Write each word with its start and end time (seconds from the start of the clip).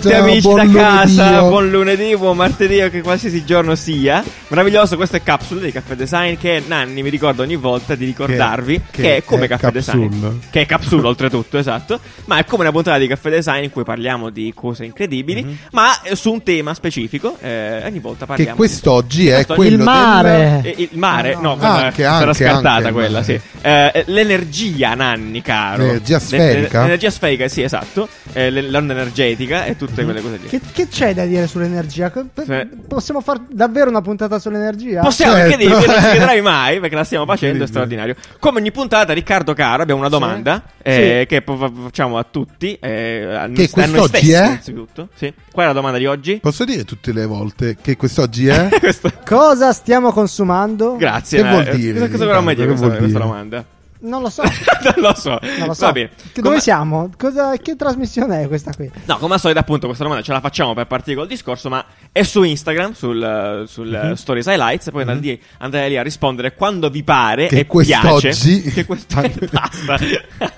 tutti 0.00 0.14
amici 0.14 0.40
buon 0.40 0.56
da 0.56 0.62
lunedì, 0.64 0.78
casa, 1.16 1.42
buon 1.42 1.70
lunedì, 1.70 2.16
buon 2.16 2.36
martedì 2.36 2.80
o 2.80 2.90
che 2.90 3.00
qualsiasi 3.02 3.44
giorno 3.44 3.74
sia. 3.74 4.22
Meraviglioso, 4.48 4.96
queste 4.96 5.22
capsule 5.22 5.60
di 5.62 5.72
Caffè 5.72 5.94
Design 5.94 6.36
che 6.36 6.62
Nanni 6.66 7.02
mi 7.02 7.08
ricorda 7.10 7.42
ogni 7.42 7.56
volta 7.56 7.94
di 7.94 8.04
ricordarvi 8.04 8.80
che, 8.90 9.02
che 9.02 9.16
è 9.16 9.24
come 9.24 9.44
è 9.44 9.48
Caffè 9.48 9.70
capsule. 9.72 10.08
Design. 10.08 10.26
Che 10.50 10.60
è 10.60 10.66
capsule 10.66 11.06
oltretutto, 11.06 11.58
esatto. 11.58 12.00
Ma 12.26 12.38
è 12.38 12.44
come 12.44 12.62
una 12.62 12.72
puntata 12.72 12.98
di 12.98 13.06
Caffè 13.06 13.30
Design 13.30 13.64
in 13.64 13.70
cui 13.70 13.84
parliamo 13.84 14.30
di 14.30 14.52
cose 14.54 14.84
incredibili, 14.84 15.56
ma 15.72 16.00
eh, 16.02 16.16
su 16.16 16.32
un 16.32 16.42
tema 16.42 16.74
specifico. 16.74 17.36
eh, 17.40 17.82
ogni 17.84 17.98
volta 17.98 18.08
Mhm. 18.10 18.18
Che 18.20 18.26
parliamo. 18.26 18.56
quest'oggi 18.56 19.28
è 19.28 19.34
Quest'oggi- 19.34 19.60
quello 19.60 19.76
Il 19.76 19.82
mare. 19.82 20.60
Eh, 20.64 20.74
il 20.78 20.88
mare, 20.98 21.34
Ah, 21.34 21.40
no, 21.40 21.54
no. 21.54 21.62
Anche, 21.62 22.02
sarà 22.02 22.16
anche, 22.18 22.34
scartata 22.34 22.70
anche 22.74 22.92
quella, 22.92 23.22
sì. 23.22 23.40
Eh, 23.62 24.04
l'energia, 24.06 24.94
Nanni, 24.94 25.40
caro. 25.42 25.82
L'energia 25.84 26.14
Le- 26.16 26.20
sferica? 26.24 26.80
L'energia 26.82 27.10
sferica, 27.10 27.48
sì, 27.48 27.62
esatto. 27.62 28.08
Eh, 28.32 28.50
l'onda 28.50 28.92
energetica 28.92 29.64
e 29.64 29.76
tutte 29.90 30.04
quelle 30.04 30.20
cose 30.22 30.38
lì. 30.42 30.48
Che, 30.48 30.60
che 30.72 30.88
c'è 30.88 31.14
da 31.14 31.24
dire 31.26 31.46
sull'energia? 31.46 32.10
Che- 32.10 32.24
Sì. 32.44 32.68
Possiamo 32.88 33.20
fare 33.20 33.40
davvero 33.50 33.90
una 33.90 34.00
puntata 34.00 34.38
sull'energia? 34.38 35.02
Possiamo 35.02 35.34
Certo. 35.34 35.52
anche 35.52 35.64
dire, 35.64 35.74
non 35.74 35.82
ci 35.82 35.88
chiederai 36.10 36.40
mai 36.42 36.80
perché 36.80 36.94
la 36.94 37.04
stiamo 37.04 37.24
facendo, 37.26 37.64
è 37.64 37.66
straordinario. 37.66 38.14
Come 38.38 38.58
ogni 38.60 38.72
puntata, 38.72 39.12
Riccardo 39.12 39.52
Caro, 39.54 39.82
abbiamo 39.82 40.00
una 40.00 40.08
domanda 40.08 40.62
eh, 40.82 41.26
che 41.28 41.42
po- 41.42 41.56
facciamo 41.56 42.16
a 42.18 42.24
tutti. 42.28 42.76
Eh, 42.80 43.24
a 43.24 43.46
noi- 43.46 43.54
Che 43.54 43.70
a 43.80 43.86
noi 43.86 43.90
quest'oggi 43.90 44.08
stessi, 44.08 44.32
è? 44.32 44.44
innanzitutto. 44.46 45.08
Sì. 45.14 45.32
Qual 45.52 45.64
è 45.64 45.68
la 45.68 45.74
domanda 45.74 45.98
di 45.98 46.06
oggi? 46.06 46.38
Posso 46.40 46.64
dire 46.64 46.84
tutte 46.84 47.12
le 47.12 47.26
volte 47.26 47.76
che 47.80 47.96
quest'oggi 47.96 48.46
è? 48.48 48.68
Questo- 48.80 49.12
Cosa 49.24 49.72
stiamo 49.72 50.12
consumando? 50.12 50.96
Grazie. 50.96 51.42
Che 51.42 51.48
vuol 51.48 51.66
eh, 51.68 51.76
dire, 51.76 51.98
Cosa, 51.98 52.10
cosa 52.10 52.24
vorrà 52.26 52.40
mai 52.40 52.54
dire 52.54 52.66
questa, 52.68 52.86
Che 52.86 52.90
vuol 52.96 53.02
questa 53.02 53.18
domanda? 53.18 53.64
Non 54.02 54.22
lo 54.22 54.30
so. 54.30 54.42
non 54.84 54.94
lo 54.96 55.14
so. 55.14 55.38
Non 55.58 55.66
lo 55.68 55.74
so. 55.74 55.86
Va 55.86 55.92
bene. 55.92 56.10
Come- 56.34 56.42
Dove 56.48 56.60
siamo? 56.60 57.10
Cosa- 57.18 57.56
che 57.58 57.76
trasmissione 57.76 58.42
è 58.42 58.48
questa 58.48 58.72
qui? 58.74 58.90
No, 59.04 59.18
come 59.18 59.34
al 59.34 59.40
solito, 59.40 59.58
appunto, 59.60 59.86
questa 59.86 60.04
domanda 60.04 60.24
ce 60.24 60.32
la 60.32 60.40
facciamo 60.40 60.72
per 60.74 60.86
partire 60.86 61.16
col 61.16 61.26
discorso, 61.26 61.68
ma 61.68 61.84
è 62.10 62.22
su 62.22 62.42
Instagram, 62.42 62.92
sul, 62.92 63.64
sul 63.66 63.88
Mhm. 63.88 64.10
uh, 64.12 64.14
Stories 64.14 64.46
Highlights, 64.46 64.86
e 64.86 64.90
poi 64.90 65.02
andate, 65.02 65.20
lì, 65.20 65.40
andate 65.58 65.88
lì 65.88 65.96
a 65.98 66.02
rispondere 66.02 66.54
quando 66.54 66.88
vi 66.88 67.02
pare 67.02 67.46
Che 67.48 67.58
e 67.60 67.66
quest'oggi- 67.66 68.28
piace. 68.28 68.62
Che 68.72 68.84
quest'oggi... 68.86 69.38
Basta. 69.52 69.98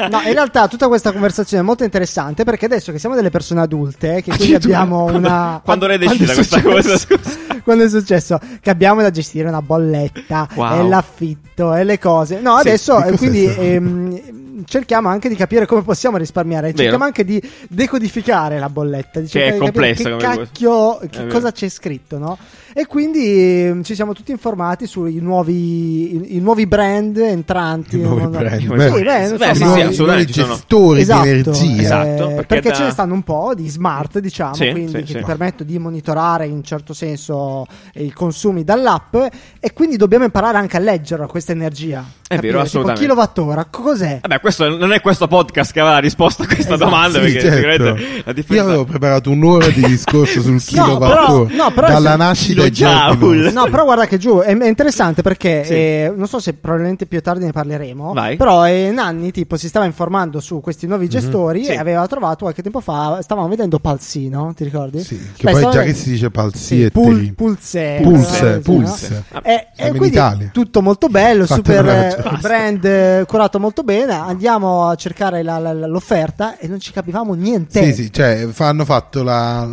No, 0.09 0.21
in 0.21 0.33
realtà 0.33 0.69
tutta 0.69 0.87
questa 0.89 1.11
conversazione 1.13 1.63
è 1.63 1.67
molto 1.67 1.83
interessante 1.85 2.45
perché 2.45 2.67
adesso 2.67 2.93
che 2.93 2.99
siamo 2.99 3.15
delle 3.17 3.31
persone 3.31 3.61
adulte, 3.61 4.23
che 4.23 4.35
quindi 4.37 4.55
abbiamo 4.55 5.05
una... 5.05 5.61
quando 5.65 5.87
l'hai 5.87 5.99
decisa 5.99 6.33
questa 6.35 6.63
cosa, 6.63 6.97
scusa? 6.97 7.31
Quando 7.65 7.85
è 7.85 7.89
successo? 7.89 8.39
Che 8.61 8.71
abbiamo 8.71 9.03
da 9.03 9.11
gestire 9.11 9.49
una 9.49 9.63
bolletta, 9.63 10.49
Wow. 10.55 10.81
e 10.85 10.89
l'affitto 10.89 11.75
e 11.75 11.85
le 11.85 11.99
cose. 11.99 12.41
No, 12.41 12.59
Sì, 12.61 12.69
adesso 12.69 12.99
eh, 12.99 13.03
cos'è 13.03 13.17
quindi 13.17 13.45
ehm, 13.47 14.65
cerchiamo 14.67 15.09
anche 15.09 15.29
di 15.29 15.35
capire 15.35 15.67
come 15.67 15.83
possiamo 15.83 16.17
risparmiare. 16.17 16.69
Vero. 16.69 16.79
Cerchiamo 16.79 17.05
anche 17.05 17.25
di 17.25 17.43
decodificare 17.69 18.59
la 18.59 18.69
bolletta, 18.69 19.21
di 19.21 19.29
Che 19.29 19.45
è 19.47 19.53
di 19.53 19.59
complessa 19.59 20.11
che 20.11 20.17
cacchio, 20.17 21.01
che 21.11 21.27
cosa 21.27 21.53
c'è 21.53 21.69
scritto, 21.69 22.19
no? 22.19 22.39
E 22.75 22.87
quindi 22.87 23.65
ehm, 23.65 23.83
ci 23.83 23.95
siamo 23.95 24.13
tutti 24.15 24.31
informati 24.31 24.87
sui 24.87 25.19
nuovi, 25.21 26.15
i, 26.33 26.37
i 26.37 26.41
nuovi 26.41 26.67
brand 26.67 27.17
entranti. 27.19 27.99
I 27.99 28.01
nuovi 28.01 28.27
brand. 28.27 28.59
Sì, 28.61 28.67
Beh, 28.67 28.77
beh, 28.91 29.03
beh, 29.03 29.19
insomma, 29.29 29.55
sì, 29.55 29.63
I 29.63 29.65
nuovi- 29.65 29.81
sì, 29.81 29.87
assolutamente 29.89 30.33
gestori 30.33 31.01
Esatto, 31.01 31.23
di 31.23 31.29
energia. 31.29 31.83
Esatto, 31.83 32.27
perché 32.29 32.45
perché, 32.47 32.69
da- 32.71 32.75
ce 32.75 32.83
ne 32.85 32.91
stanno 32.91 33.15
un 33.15 33.23
po' 33.23 33.53
di 33.55 33.69
smart, 33.69 34.19
diciamo, 34.21 34.55
Sì, 34.55 34.71
quindi 34.71 34.91
sì, 34.93 34.99
che 35.01 35.07
sì. 35.07 35.15
ti 35.19 35.23
permettono 35.23 35.69
di 35.71 35.79
monitorare 35.79 36.47
in 36.47 36.53
un 36.53 36.63
certo 36.63 36.95
senso 36.95 37.67
i 37.95 38.11
consumi 38.13 38.65
dall'app 38.65 39.15
e 39.61 39.73
quindi 39.75 39.97
dobbiamo 39.97 40.25
imparare 40.25 40.57
anche 40.59 40.77
a 40.77 40.81
leggere 40.81 41.27
questa 41.27 41.53
energia. 41.53 42.05
È 42.33 42.37
vero, 42.37 42.47
Capire, 42.47 42.61
assolutamente. 42.63 43.01
Tipo 43.03 43.13
kilowattora, 43.13 43.67
cos'è? 43.71 44.19
Vabbè, 44.23 44.41
questo 44.41 44.75
non 44.75 44.93
è 44.93 45.01
questo 45.03 45.27
podcast 45.27 45.71
che 45.73 45.81
aveva 45.81 45.97
la 45.97 46.01
risposta 46.01 46.45
a 46.45 46.47
questa 46.47 46.75
Esatto. 46.75 46.85
domanda, 46.91 47.19
Sì, 47.19 47.25
perché 47.25 47.41
certo. 47.41 47.57
sicuramente 47.57 47.91
la 47.93 48.23
Io 48.25 48.33
differenza... 48.33 48.69
avevo 48.69 48.85
preparato 48.85 49.31
un'ora 49.31 49.69
di 49.69 49.83
discorso 49.85 50.41
sul 50.41 50.53
No, 50.73 50.85
kilowattora 50.85 51.15
però- 51.27 51.47
no, 51.51 51.71
però 51.75 51.87
dalla 51.89 52.17
nascita 52.17 52.62
Kilojoule. 52.71 53.41
giorni. 53.43 53.53
No, 53.53 53.65
però 53.71 53.85
guarda 53.85 54.07
che 54.07 54.19
giù 54.19 54.39
è, 54.41 54.57
è 54.57 54.67
interessante 54.69 55.23
perché 55.23 55.65
Sì. 55.65 55.73
eh, 55.75 56.13
non 56.15 56.27
so 56.29 56.39
se 56.41 56.53
probabilmente 56.55 57.07
più 57.07 57.21
tardi 57.21 57.45
ne 57.45 57.53
parleremo. 57.53 58.13
Vai. 58.13 58.37
Però 58.37 58.67
eh, 58.67 58.91
Nanni 58.93 59.31
tipo 59.33 59.57
si 59.57 59.69
stava 59.69 59.85
informando 59.87 60.41
su 60.41 60.61
questi 60.61 60.87
nuovi 60.87 61.09
gestori 61.09 61.65
Sì. 61.65 61.73
e 61.73 61.77
aveva 61.77 62.07
trovato 62.07 62.39
qualche 62.45 62.63
tempo 62.63 62.81
fa. 62.81 63.19
Stavamo 63.23 63.49
vedendo 63.49 63.79
Palsino, 63.79 64.53
ti 64.57 64.65
ricordi? 64.65 65.03
Sì, 65.03 65.19
che 65.37 65.45
Beh, 65.45 65.61
poi 65.61 65.71
già 65.73 65.83
che 65.83 65.95
si 65.95 66.11
dice 66.11 66.25
Sì, 66.27 66.31
palsietteri. 66.31 66.91
pul- 66.91 67.35
pulse, 67.35 68.01
Pulse, 68.03 68.59
pulse. 68.61 69.25
no? 69.33 69.43
E, 69.43 69.69
e 69.77 69.89
quindi 69.91 70.09
Italia. 70.09 70.51
tutto 70.53 70.83
molto 70.83 71.09
bello, 71.09 71.47
Fate 71.47 71.61
super 71.63 71.87
eh, 71.89 72.39
brand 72.41 72.85
eh, 72.85 73.25
curato 73.27 73.59
molto 73.59 73.83
bene. 73.83 74.13
Andiamo 74.15 74.89
a 74.89 74.95
cercare 74.95 75.43
la- 75.43 75.59
la- 75.59 75.73
la- 75.73 75.87
l'offerta 75.87 76.59
e 76.59 76.69
non 76.69 76.79
ci 76.81 76.93
capivamo 76.93 77.35
niente. 77.35 77.83
Sì, 77.85 77.93
sì, 78.05 78.13
cioè 78.13 78.49
hanno 78.59 78.85
fatto 78.85 79.23
la, 79.23 79.67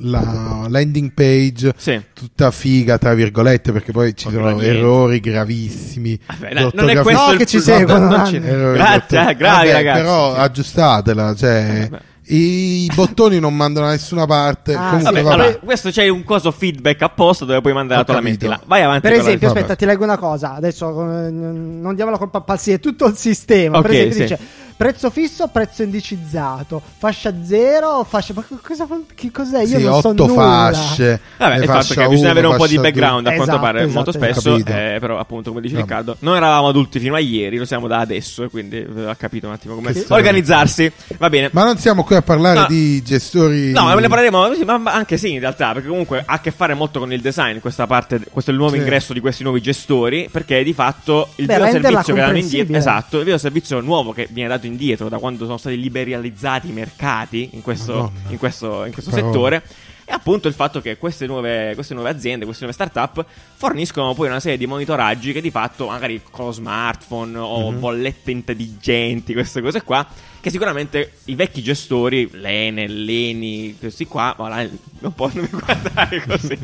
la 0.00 0.66
landing 0.68 1.12
page 1.12 1.72
Sì. 1.76 2.00
Tutta 2.18 2.50
figa, 2.50 2.98
tra 2.98 3.14
virgolette, 3.14 3.70
perché 3.70 3.92
poi 3.92 4.16
ci 4.16 4.28
sono 4.28 4.46
niente. 4.48 4.66
errori 4.66 5.20
gravissimi. 5.20 6.18
Vabbè, 6.26 6.52
no, 6.54 6.70
non 6.74 6.88
è 6.90 7.00
questo 7.00 7.26
No, 7.26 7.32
il 7.32 7.38
che 7.38 7.46
ci 7.46 7.60
seguono, 7.60 8.08
Grazie, 8.34 8.38
eh, 8.38 9.34
Vabbè, 9.36 9.72
ragazzi. 9.72 10.00
Però 10.00 10.34
Sì. 10.34 10.40
aggiustatela, 10.40 11.34
cioè 11.36 11.86
Vabbè. 11.90 12.02
i 12.30 12.90
bottoni 12.92 13.38
non 13.38 13.54
mandano 13.54 13.86
da 13.86 13.92
nessuna 13.92 14.26
parte. 14.26 14.74
Ah, 14.74 14.88
Comunque, 14.90 15.02
Vabbè, 15.04 15.22
vabbè. 15.22 15.34
allora, 15.34 15.58
questo 15.64 15.90
c'è 15.90 16.08
un 16.08 16.24
coso 16.24 16.50
feedback 16.50 17.02
apposta 17.02 17.44
dove 17.44 17.60
puoi 17.60 17.72
mandare 17.72 17.96
Ho 18.00 18.02
la 18.02 18.04
tua 18.04 18.14
lamentela. 18.16 18.60
Vai 18.66 18.82
avanti. 18.82 19.02
Per 19.02 19.12
la- 19.12 19.18
esempio, 19.18 19.46
vabbè. 19.48 19.60
aspetta, 19.60 19.76
ti 19.78 19.86
leggo 19.86 20.02
una 20.04 20.18
cosa. 20.18 20.54
Adesso 20.54 20.88
eh, 21.26 21.30
non 21.30 21.94
diamo 21.94 22.10
la 22.10 22.18
colpa 22.18 22.38
a 22.38 22.40
Palsi, 22.40 22.72
è 22.72 22.80
tutto 22.80 23.06
il 23.06 23.16
sistema. 23.16 23.80
per 23.80 23.90
Ok, 23.90 23.96
esempio, 23.96 24.14
sì. 24.16 24.20
dice 24.34 24.38
prezzo 24.78 25.10
fisso, 25.10 25.48
prezzo 25.48 25.82
indicizzato, 25.82 26.80
fascia 26.98 27.34
zero, 27.42 28.04
fascia. 28.08 28.32
Ma 28.34 28.44
cosa, 28.62 28.86
che 29.14 29.30
cos'è? 29.32 29.62
Io 29.62 29.78
Sì, 29.78 29.82
non 29.84 30.00
so 30.00 30.08
otto 30.10 30.26
nulla. 30.26 30.70
fasce. 30.72 31.20
Vabbè, 31.36 31.56
le 31.58 31.64
il 31.64 31.68
fatto 31.70 31.94
che 31.94 32.06
bisogna 32.08 32.18
uno, 32.18 32.30
avere 32.30 32.46
un 32.46 32.56
po' 32.56 32.66
di 32.68 32.78
background 32.78 33.26
a 33.26 33.30
due. 33.30 33.36
quanto 33.36 33.42
Esatto, 33.54 33.60
pare 33.60 33.78
esatto, 33.82 33.94
molto 33.94 34.10
esatto. 34.10 34.32
spesso, 34.40 34.56
eh, 34.56 34.96
però 35.00 35.18
appunto 35.18 35.50
come 35.50 35.60
dice 35.60 35.74
Vabbè. 35.74 35.86
Riccardo, 35.86 36.16
non 36.20 36.36
eravamo 36.36 36.68
adulti 36.68 37.00
fino 37.00 37.16
a 37.16 37.18
ieri, 37.18 37.56
lo 37.58 37.64
siamo 37.64 37.88
da 37.88 37.98
adesso 37.98 38.44
e 38.44 38.48
quindi 38.48 38.76
eh, 38.76 39.04
ha 39.08 39.16
capito 39.16 39.48
un 39.48 39.52
attimo 39.54 39.74
come 39.74 39.92
Che 39.92 40.04
organizzarsi. 40.10 40.90
Va 41.18 41.28
bene. 41.28 41.48
Ma 41.52 41.64
non 41.64 41.76
siamo 41.78 42.04
qui 42.04 42.14
a 42.14 42.22
parlare 42.22 42.60
No. 42.60 42.66
di 42.68 43.02
gestori. 43.02 43.72
No, 43.72 43.82
ma 43.84 43.94
ne 43.94 44.08
parleremo, 44.08 44.48
ma 44.78 44.92
anche 44.92 45.16
sì, 45.16 45.32
in 45.32 45.40
realtà, 45.40 45.72
perché 45.72 45.88
comunque 45.88 46.20
ha 46.24 46.34
a 46.34 46.40
che 46.40 46.50
fare 46.52 46.74
molto 46.74 47.00
con 47.00 47.12
il 47.12 47.20
design, 47.20 47.58
questa 47.58 47.86
parte, 47.88 48.20
questo 48.30 48.50
è 48.50 48.54
il 48.54 48.60
nuovo 48.60 48.74
Sì. 48.74 48.78
ingresso 48.80 49.12
di 49.12 49.18
questi 49.20 49.42
nuovi 49.42 49.60
gestori, 49.60 50.28
perché 50.30 50.62
di 50.62 50.72
fatto 50.72 51.30
il 51.36 51.46
Beh, 51.46 51.52
vero 51.54 51.64
renderla 51.64 51.88
servizio 52.02 52.14
che 52.14 52.20
danno 52.20 52.38
indietro, 52.38 52.76
esatto, 52.76 53.18
il 53.18 53.24
vero 53.24 53.38
servizio 53.38 53.80
nuovo 53.80 54.12
che 54.12 54.28
viene 54.30 54.48
dato 54.48 54.66
indietro 54.68 55.08
da 55.08 55.18
quando 55.18 55.44
sono 55.44 55.56
stati 55.58 55.78
liberalizzati 55.80 56.68
i 56.68 56.72
mercati 56.72 57.50
in 57.52 57.62
questo, 57.62 58.12
in 58.28 58.38
questo, 58.38 58.84
in 58.84 58.92
questo 58.92 59.10
settore. 59.10 59.62
è 60.08 60.12
appunto 60.12 60.48
il 60.48 60.54
fatto 60.54 60.80
che 60.80 60.96
queste 60.96 61.26
nuove, 61.26 61.72
queste 61.74 61.92
nuove 61.92 62.08
aziende, 62.08 62.46
queste 62.46 62.64
nuove 62.64 62.78
startup 62.82 63.22
forniscono 63.56 64.14
poi 64.14 64.28
una 64.28 64.40
serie 64.40 64.56
di 64.56 64.66
monitoraggi 64.66 65.32
che 65.34 65.42
di 65.42 65.50
fatto, 65.50 65.86
magari 65.88 66.22
con 66.30 66.46
lo 66.46 66.52
smartphone 66.52 67.36
o 67.36 67.70
Mhm. 67.70 67.78
bollette 67.78 68.30
intelligenti, 68.30 69.34
queste 69.34 69.60
cose 69.60 69.82
qua, 69.82 70.06
che 70.40 70.50
sicuramente 70.50 71.12
i 71.24 71.34
vecchi 71.34 71.62
gestori, 71.62 72.28
l'Enel, 72.32 73.04
l'Eni, 73.04 73.76
questi 73.78 74.06
qua, 74.06 74.34
ma 74.38 74.48
là, 74.48 74.66
non 75.00 75.12
può 75.14 75.28
non 75.32 75.48
mi 75.50 75.58
guardare 75.58 76.22
così, 76.26 76.58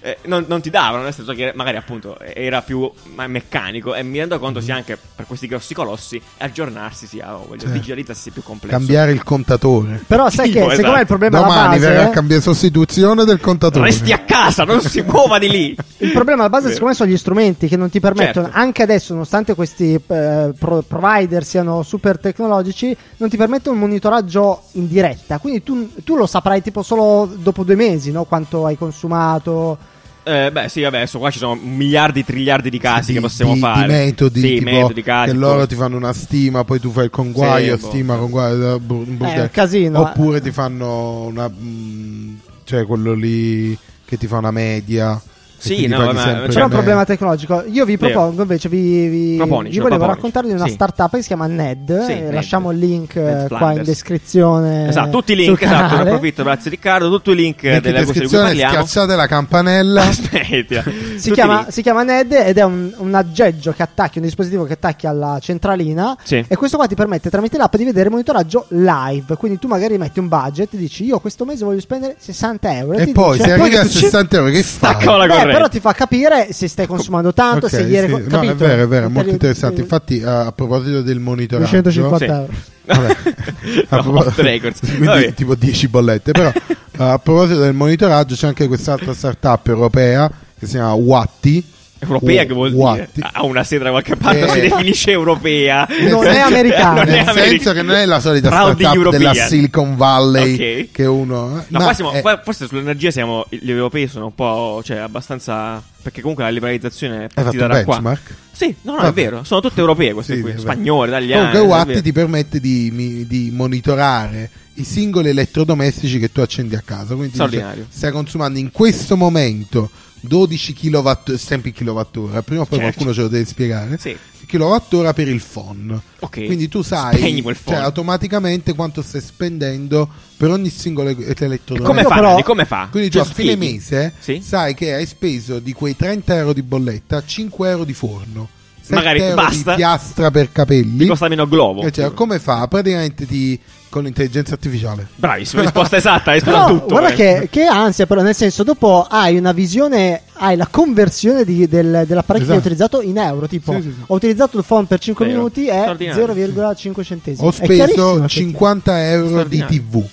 Eh, 0.00 0.18
non, 0.26 0.44
non 0.48 0.60
ti 0.60 0.70
davano, 0.70 1.02
nel 1.02 1.12
senso 1.14 1.32
che 1.32 1.52
magari 1.54 1.76
appunto 1.76 2.18
era 2.20 2.62
più 2.62 2.90
meccanico 3.26 3.94
e 3.94 4.02
mi 4.02 4.18
rendo 4.18 4.38
conto 4.38 4.60
sia 4.60 4.74
anche 4.76 4.96
per 5.14 5.26
questi 5.26 5.46
grossi 5.46 5.74
colossi 5.74 6.20
aggiornarsi 6.38 7.06
sia, 7.06 7.34
o 7.36 7.46
voglio, 7.46 7.60
Certo. 7.62 7.74
digitalizzarsi 7.76 8.22
sia 8.22 8.32
più 8.32 8.42
complesso. 8.42 8.76
Cambiare 8.76 9.12
il 9.12 9.22
contatore. 9.22 10.02
Però 10.06 10.30
sai 10.30 10.50
Tipo, 10.50 10.66
che 10.68 10.76
secondo 10.76 10.96
me 10.96 11.02
il 11.02 11.04
esatto. 11.04 11.06
problema 11.06 11.38
alla 11.38 11.46
Domani 11.46 11.78
base 11.78 11.88
verrà 11.92 12.04
a 12.04 12.10
cambiare 12.10 12.42
sostituzione 12.42 13.24
del 13.24 13.40
contatore. 13.40 13.84
Resti 13.86 14.12
a 14.12 14.20
casa, 14.20 14.64
non 14.64 14.80
si 14.80 15.02
muova 15.02 15.38
di 15.38 15.48
lì. 15.48 15.76
Il 15.98 16.12
problema 16.12 16.40
alla 16.40 16.48
base, 16.50 16.64
Vero. 16.68 16.74
secondo 16.74 16.92
me, 16.92 16.98
sono 16.98 17.10
gli 17.10 17.16
strumenti 17.16 17.68
che 17.68 17.76
non 17.76 17.90
ti 17.90 18.00
permettono, 18.00 18.46
Certo. 18.46 18.58
anche 18.60 18.82
adesso, 18.82 19.12
nonostante 19.12 19.54
questi 19.54 19.94
eh, 19.94 20.52
pro- 20.58 20.82
provider 20.86 21.44
siano 21.44 21.82
super 21.82 22.18
tecnologici, 22.18 22.27
non 22.36 23.28
ti 23.28 23.36
permettono 23.36 23.74
un 23.74 23.80
monitoraggio 23.82 24.62
in 24.72 24.88
diretta. 24.88 25.38
Quindi 25.38 25.62
tu, 25.62 25.90
tu 26.04 26.16
lo 26.16 26.26
saprai 26.26 26.62
tipo 26.62 26.82
solo 26.82 27.30
dopo 27.36 27.64
due 27.64 27.74
mesi, 27.76 28.10
no? 28.10 28.24
Quanto 28.24 28.66
hai 28.66 28.76
consumato. 28.78 29.76
Eh, 30.24 30.50
beh, 30.52 30.68
sì, 30.68 30.82
vabbè, 30.82 30.98
adesso 30.98 31.18
qua 31.18 31.30
ci 31.30 31.38
sono 31.38 31.54
miliardi, 31.54 32.22
triliardi 32.22 32.68
di 32.68 32.78
casi 32.78 33.08
Di- 33.08 33.14
che 33.14 33.20
possiamo 33.20 33.54
di- 33.54 33.60
fare. 33.60 33.86
Di 33.86 33.92
metodi, 33.92 34.40
sì, 34.40 34.48
tipo, 34.58 34.70
metodi, 34.70 35.02
casi. 35.02 35.30
che 35.30 35.36
loro 35.36 35.66
ti 35.66 35.74
fanno 35.74 35.96
una 35.96 36.12
stima, 36.12 36.64
poi 36.64 36.80
tu 36.80 36.90
fai 36.90 37.04
il 37.04 37.10
conguaglio, 37.10 37.76
Sì, 37.76 37.82
boh. 37.82 37.88
stima, 37.88 38.16
conguaglio, 38.16 38.74
eh, 38.74 38.78
bu- 38.78 39.04
bu- 39.04 39.24
È 39.24 39.40
un 39.40 39.50
casino. 39.50 40.00
Oppure 40.00 40.42
ti 40.42 40.50
fanno 40.50 41.22
una, 41.22 41.48
mm, 41.48 42.34
cioè 42.64 42.84
quello 42.84 43.14
lì 43.14 43.76
che 44.04 44.18
ti 44.18 44.26
fa 44.26 44.36
una 44.36 44.50
media 44.50 45.18
Sì, 45.58 45.86
no, 45.86 45.98
ma- 46.12 46.20
sempre 46.22 46.48
c'è 46.48 46.62
un 46.62 46.68
problema 46.70 47.04
tecnologico. 47.04 47.64
Io 47.70 47.84
vi 47.84 47.96
propongo 47.98 48.42
invece, 48.42 48.68
vi, 48.68 49.08
vi, 49.08 49.36
Proponici, 49.36 49.74
vi 49.74 49.80
volevo 49.80 50.04
proponici. 50.04 50.14
raccontare 50.14 50.46
di 50.48 50.52
una 50.52 50.66
Sì. 50.66 50.72
startup 50.72 51.10
che 51.14 51.20
si 51.22 51.26
chiama 51.26 51.46
Ned. 51.46 52.04
Sì, 52.04 52.12
eh, 52.12 52.20
Ned. 52.20 52.32
Lasciamo 52.34 52.70
il 52.70 52.78
link 52.78 53.16
eh, 53.16 53.22
Ned 53.22 53.48
qua 53.48 53.72
in 53.72 53.82
descrizione. 53.82 54.88
Esatto, 54.88 55.10
tutti 55.10 55.32
i 55.32 55.36
link, 55.36 55.60
esatto, 55.60 55.96
ne 55.96 56.00
approfitto, 56.02 56.42
grazie 56.42 56.70
Riccardo, 56.70 57.10
tutti 57.10 57.30
i 57.30 57.34
link, 57.34 57.60
delle 57.62 57.80
cose 57.80 57.88
di 57.90 57.92
cui 57.92 58.04
descrizione, 58.04 58.44
parliamo. 58.46 58.72
schiacciate 58.72 59.16
la 59.16 59.26
campanella. 59.26 60.02
Aspetti. 60.08 60.80
Si 61.16 61.30
chiama, 61.32 61.66
si 61.70 61.82
chiama 61.82 62.02
Ned 62.02 62.32
ed 62.32 62.58
è 62.58 62.62
un, 62.64 62.92
un 62.96 63.14
aggeggio 63.14 63.72
che 63.72 63.82
attacchi, 63.82 64.18
un 64.18 64.24
dispositivo 64.24 64.64
che 64.64 64.74
attacchi 64.74 65.06
alla 65.06 65.38
centralina. 65.40 66.16
Sì. 66.22 66.44
E 66.46 66.56
questo 66.56 66.76
qua 66.76 66.86
ti 66.86 66.94
permette 66.94 67.30
tramite 67.30 67.56
l'app 67.58 67.74
di 67.76 67.84
vedere 67.84 68.08
monitoraggio 68.10 68.66
live. 68.68 69.36
Quindi 69.36 69.58
tu 69.58 69.66
magari 69.66 69.98
metti 69.98 70.18
un 70.20 70.28
budget 70.28 70.72
e 70.74 70.76
dici: 70.76 71.04
Io 71.04 71.18
questo 71.20 71.44
mese 71.44 71.64
voglio 71.64 71.80
spendere 71.80 72.16
60 72.18 72.76
euro. 72.76 72.98
E 72.98 73.04
ti 73.06 73.12
poi 73.12 73.36
dice- 73.38 73.48
se 73.48 73.52
arrivi 73.54 73.76
a 73.76 73.82
tu 73.82 73.88
ci- 73.88 73.98
60 73.98 74.36
euro 74.36 74.48
che 74.50 74.62
fai? 74.62 74.62
Staccano 74.62 75.16
la 75.16 75.26
corrente. 75.26 75.47
Però 75.52 75.68
ti 75.68 75.80
fa 75.80 75.92
capire 75.92 76.52
se 76.52 76.68
stai 76.68 76.86
consumando 76.86 77.32
tanto, 77.32 77.66
Ok, 77.66 77.72
se 77.72 77.82
ieri. 77.82 78.06
sì. 78.06 78.12
No, 78.12 78.26
capito? 78.28 78.52
è 78.52 78.54
vero, 78.54 78.82
è 78.82 78.86
vero, 78.86 79.06
è 79.06 79.08
molto 79.08 79.30
Inter- 79.30 79.32
interessante. 79.32 79.80
Infatti, 79.80 80.22
a 80.24 80.52
proposito 80.52 81.02
del 81.02 81.18
monitoraggio, 81.20 81.80
250 81.80 82.18
Sì. 82.18 82.24
euro. 82.32 82.52
Vabbè, 82.88 83.16
a 83.90 83.96
No, 83.96 84.02
propos- 84.02 84.26
off 84.26 84.34
the 84.36 84.42
records. 84.42 84.80
quindi 84.86 85.06
Vabbè. 85.06 85.34
tipo 85.34 85.54
10 85.54 85.88
bollette. 85.88 86.32
Però, 86.32 86.52
a 86.98 87.18
proposito 87.18 87.60
del 87.60 87.74
monitoraggio, 87.74 88.34
c'è 88.34 88.46
anche 88.46 88.66
quest'altra 88.66 89.12
startup 89.14 89.66
europea 89.68 90.30
che 90.58 90.66
si 90.66 90.72
chiama 90.72 90.92
Watti. 90.94 91.64
Europea 92.00 92.44
che 92.44 92.52
vuol 92.54 92.70
dire? 92.70 92.82
Watti. 92.82 93.20
Ha 93.32 93.42
una 93.44 93.64
sede 93.64 93.84
da 93.84 93.90
qualche 93.90 94.16
parte, 94.16 94.44
Eh. 94.44 94.48
si 94.48 94.60
definisce 94.60 95.10
europea. 95.10 95.86
Non 96.08 96.24
è 96.26 96.38
americana. 96.38 97.02
Nel 97.02 97.18
americana. 97.18 97.32
senso 97.42 97.72
che 97.72 97.82
non 97.82 97.94
è 97.96 98.04
la 98.06 98.20
solita 98.20 98.48
Proud 98.50 98.78
startup 98.80 99.10
della 99.10 99.34
Silicon 99.34 99.96
Valley 99.96 100.54
Ok. 100.84 100.90
che 100.92 101.04
uno. 101.06 101.48
No, 101.48 101.64
ma 101.68 101.84
qua 101.84 101.92
siamo- 101.94 102.12
qua 102.20 102.40
forse 102.44 102.66
sull'energia 102.66 103.10
siamo 103.10 103.46
gli 103.48 103.70
europei 103.70 104.06
sono 104.08 104.26
un 104.26 104.34
po' 104.34 104.80
cioè 104.84 104.98
abbastanza 104.98 105.82
perché 106.00 106.20
comunque 106.20 106.44
la 106.44 106.50
liberalizzazione 106.50 107.24
è 107.24 107.28
partita 107.34 107.66
da 107.66 107.82
qua. 107.84 107.94
benchmark? 107.94 108.34
Sì, 108.52 108.74
no, 108.82 108.94
no, 108.96 109.02
è 109.02 109.12
vero, 109.12 109.44
sono 109.44 109.60
tutte 109.60 109.80
europee 109.80 110.12
queste 110.12 110.36
Sì, 110.36 110.40
qui, 110.40 110.54
spagnole, 110.56 111.08
italiane. 111.08 111.58
Comunque 111.58 111.84
vero. 111.86 112.00
ti 112.02 112.12
permette 112.12 112.60
di, 112.60 113.26
di 113.28 113.50
monitorare 113.52 114.50
i 114.74 114.84
singoli 114.84 115.28
elettrodomestici 115.28 116.18
che 116.18 116.30
tu 116.32 116.40
accendi 116.40 116.74
a 116.74 116.82
casa. 116.84 117.14
Quindi 117.14 117.36
dice, 117.38 117.86
stai 117.88 118.10
consumando 118.12 118.58
in 118.58 118.70
questo 118.72 119.16
momento 119.16 119.90
12 120.20 120.72
kW, 120.74 121.10
sempre 121.36 121.68
in 121.70 121.74
kilowattora, 121.74 122.42
prima 122.42 122.62
o 122.62 122.64
poi 122.66 122.78
Certo. 122.78 122.92
qualcuno 122.92 123.14
ce 123.14 123.20
lo 123.22 123.28
deve 123.28 123.44
spiegare. 123.44 123.98
Sì. 123.98 124.16
Kilowattora 124.46 125.12
per 125.12 125.28
il 125.28 125.42
phon. 125.42 126.00
Ok. 126.20 126.46
Quindi 126.46 126.68
tu 126.68 126.80
sai 126.82 127.42
cioè, 127.64 127.76
automaticamente 127.76 128.74
quanto 128.74 129.02
stai 129.02 129.20
spendendo 129.20 130.08
per 130.38 130.48
ogni 130.50 130.70
singolo 130.70 131.10
elettrodomestico. 131.10 131.82
come 131.84 132.00
Io 132.02 132.08
fa? 132.08 132.14
però-? 132.14 132.42
Come 132.42 132.64
fa? 132.64 132.88
Quindi 132.90 133.10
Cioè, 133.10 133.22
tu 133.24 133.28
a 133.28 133.32
fine 133.34 133.52
spieghi. 133.52 133.72
mese 133.74 134.14
Sì? 134.18 134.40
sai 134.42 134.74
che 134.74 134.94
hai 134.94 135.04
speso 135.06 135.58
di 135.58 135.72
quei 135.74 135.94
30 135.96 136.34
euro 136.36 136.52
di 136.54 136.62
bolletta 136.62 137.22
5 137.24 137.68
euro 137.68 137.84
di 137.84 137.92
forno. 137.92 138.48
7 138.80 138.94
Magari 138.94 139.20
euro 139.20 139.34
basta. 139.34 139.70
di 139.72 139.76
piastra 139.76 140.30
per 140.30 140.50
capelli. 140.50 140.98
Ti 141.00 141.06
costa 141.08 141.28
meno 141.28 141.46
globo. 141.46 141.82
E 141.82 141.90
cioè, 141.92 142.14
come 142.14 142.38
fa? 142.38 142.66
Praticamente 142.68 143.26
ti 143.26 143.60
con 143.88 144.02
l'intelligenza 144.04 144.54
artificiale. 144.54 145.06
Bravissimo, 145.14 145.62
risposta 145.62 145.96
esatta, 145.96 146.30
hai 146.32 146.40
Però, 146.40 146.66
tutto. 146.68 146.86
guarda 146.86 147.08
eh. 147.08 147.14
che, 147.14 147.48
che 147.50 147.64
ansia, 147.64 148.06
però, 148.06 148.22
nel 148.22 148.34
senso, 148.34 148.62
dopo 148.62 149.06
hai 149.08 149.36
una 149.38 149.52
visione, 149.52 150.22
hai 150.34 150.56
la 150.56 150.66
conversione 150.70 151.44
di- 151.44 151.66
del- 151.68 152.04
dell'apparecchio 152.06 152.46
che 152.46 152.52
hai 152.52 152.58
Esatto. 152.58 152.58
utilizzato 152.58 153.00
in 153.02 153.16
euro. 153.18 153.46
Tipo, 153.48 153.72
Sì, 153.72 153.82
sì, 153.82 153.88
sì. 153.96 154.02
ho 154.06 154.14
utilizzato 154.14 154.58
il 154.58 154.64
phone 154.64 154.84
per 154.86 154.98
5 154.98 155.24
Vero. 155.26 155.36
minuti 155.38 155.66
e 155.66 155.72
Straordinario. 155.72 156.26
0,5 156.26 157.02
centesimi. 157.04 157.46
Ho 157.46 157.50
speso 157.50 157.82
effettivamente. 157.82 158.28
50 158.28 159.08
euro 159.10 159.44
di. 159.44 159.64
TV 159.66 160.04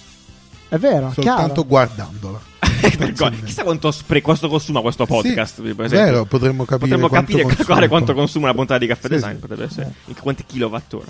È 0.70 0.78
vero, 0.78 1.12
soltanto 1.14 1.22
chiaro. 1.54 1.64
guardandola. 1.64 2.40
Chissà 3.46 3.64
quanto, 3.64 3.92
spre- 3.92 4.22
quanto 4.22 4.48
consuma 4.48 4.82
questo 4.82 5.06
podcast. 5.06 5.62
Sì, 5.62 5.74
vero, 5.74 6.26
potremmo 6.26 6.64
capire 6.66 6.90
Potremmo 6.90 7.08
quanto 7.08 7.32
capire 7.32 7.42
e 7.52 7.56
consuma 7.56 7.88
quanto 7.88 8.14
consuma 8.14 8.46
una 8.46 8.54
puntata 8.56 8.80
di 8.80 8.88
caffè 8.88 9.08
Sì, 9.08 9.14
design. 9.14 9.34
sì. 9.34 9.40
Potrebbe 9.40 9.64
essere. 9.64 9.92
In 10.06 10.16
quanti 10.20 10.44
kilowattora. 10.46 11.06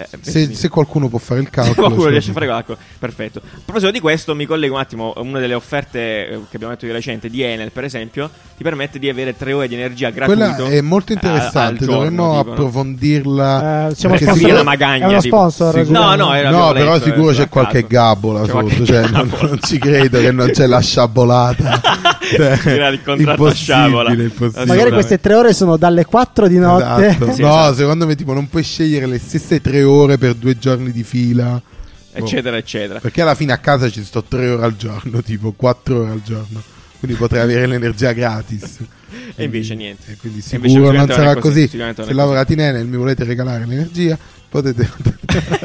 Eh, 0.00 0.06
Se, 0.20 0.46
sì. 0.46 0.54
se 0.54 0.68
qualcuno 0.68 1.08
può 1.08 1.18
fare 1.18 1.40
il 1.40 1.46
Se 1.46 1.50
calcolo, 1.50 1.74
qualcuno 1.74 1.98
ce 2.02 2.04
lo 2.06 2.10
riesce 2.12 2.30
a 2.30 2.32
fare 2.34 2.46
calcolo, 2.46 2.78
perfetto. 3.00 3.38
A 3.44 3.58
proposito 3.64 3.90
di 3.90 3.98
questo, 3.98 4.32
mi 4.36 4.46
collego 4.46 4.74
un 4.76 4.80
attimo 4.80 5.12
a 5.12 5.20
una 5.22 5.40
delle 5.40 5.54
offerte 5.54 5.98
eh, 6.28 6.38
che 6.48 6.54
abbiamo 6.54 6.72
detto 6.72 6.86
di 6.86 6.92
recente 6.92 7.28
di 7.28 7.42
Enel, 7.42 7.72
per 7.72 7.82
esempio, 7.82 8.30
ti 8.56 8.62
permette 8.62 9.00
di 9.00 9.08
avere 9.08 9.36
tre 9.36 9.54
ore 9.54 9.66
di 9.66 9.74
energia 9.74 10.10
gratuito. 10.10 10.40
Quella 10.54 10.68
è 10.68 10.80
molto 10.82 11.12
interessante, 11.12 11.84
giorno, 11.84 11.94
dovremmo 11.96 12.36
dicono. 12.36 12.52
approfondirla. 12.52 13.88
Eh, 13.88 13.94
siamo 13.96 14.16
sponsor- 14.16 14.48
è 14.48 14.52
una 14.52 14.62
magagna, 14.62 15.04
È 15.06 15.08
uno 15.08 15.20
tipo. 15.20 15.36
sponsor. 15.50 15.84
Giuliano. 15.84 16.14
No, 16.14 16.32
no, 16.32 16.50
No, 16.50 16.72
però 16.72 16.92
letto, 16.92 17.04
sicuro 17.04 17.30
eh, 17.30 17.34
c'è 17.34 17.48
qualche 17.48 17.86
gabola 17.88 18.44
sotto, 18.44 18.84
cioè, 18.84 19.08
non, 19.08 19.58
ci 19.62 19.78
credo 19.78 20.20
che 20.20 20.30
non 20.30 20.50
c'è 20.50 20.66
la 20.66 20.80
sciabolata. 21.18 21.80
Cioè, 22.28 23.00
impossibile, 23.16 24.24
impossibile. 24.24 24.66
Magari 24.66 24.90
queste 24.90 25.18
tre 25.18 25.34
ore 25.34 25.54
sono 25.54 25.78
dalle 25.78 26.04
4 26.04 26.46
di 26.46 26.58
notte. 26.58 27.06
Esatto. 27.06 27.32
Sì, 27.32 27.40
no, 27.40 27.48
esatto. 27.48 27.74
secondo 27.74 28.06
me 28.06 28.14
tipo 28.16 28.34
non 28.34 28.48
puoi 28.48 28.62
scegliere 28.62 29.06
le 29.06 29.18
stesse 29.18 29.62
tre 29.62 29.82
ore 29.82 30.18
per 30.18 30.34
due 30.34 30.58
giorni 30.58 30.92
di 30.92 31.04
fila. 31.04 31.60
eccetera, 32.12 32.58
eccetera. 32.58 33.00
Perché 33.00 33.22
alla 33.22 33.34
fine 33.34 33.52
a 33.52 33.58
casa 33.58 33.88
ci 33.88 34.04
sto 34.04 34.22
tre 34.24 34.50
ore 34.50 34.62
al 34.62 34.76
giorno, 34.76 35.22
tipo 35.24 35.52
quattro 35.52 36.02
ore 36.02 36.10
al 36.10 36.22
giorno. 36.22 36.62
Quindi 36.98 37.16
potrei 37.16 37.40
avere 37.40 37.66
l'energia 37.66 38.12
gratis. 38.12 38.76
E 39.34 39.44
invece 39.44 39.74
niente. 39.74 40.12
E 40.12 40.16
quindi 40.16 40.44
invece 40.50 40.68
sicuro 40.74 40.92
non 40.92 41.08
sarà 41.08 41.34
così, 41.36 41.66
così. 41.66 41.94
Se 42.04 42.12
lavorate 42.12 42.52
in 42.52 42.60
Enel 42.60 42.82
e 42.82 42.84
mi 42.84 42.96
volete 42.98 43.24
regalare 43.24 43.64
l'energia, 43.64 44.18
potete... 44.50 44.86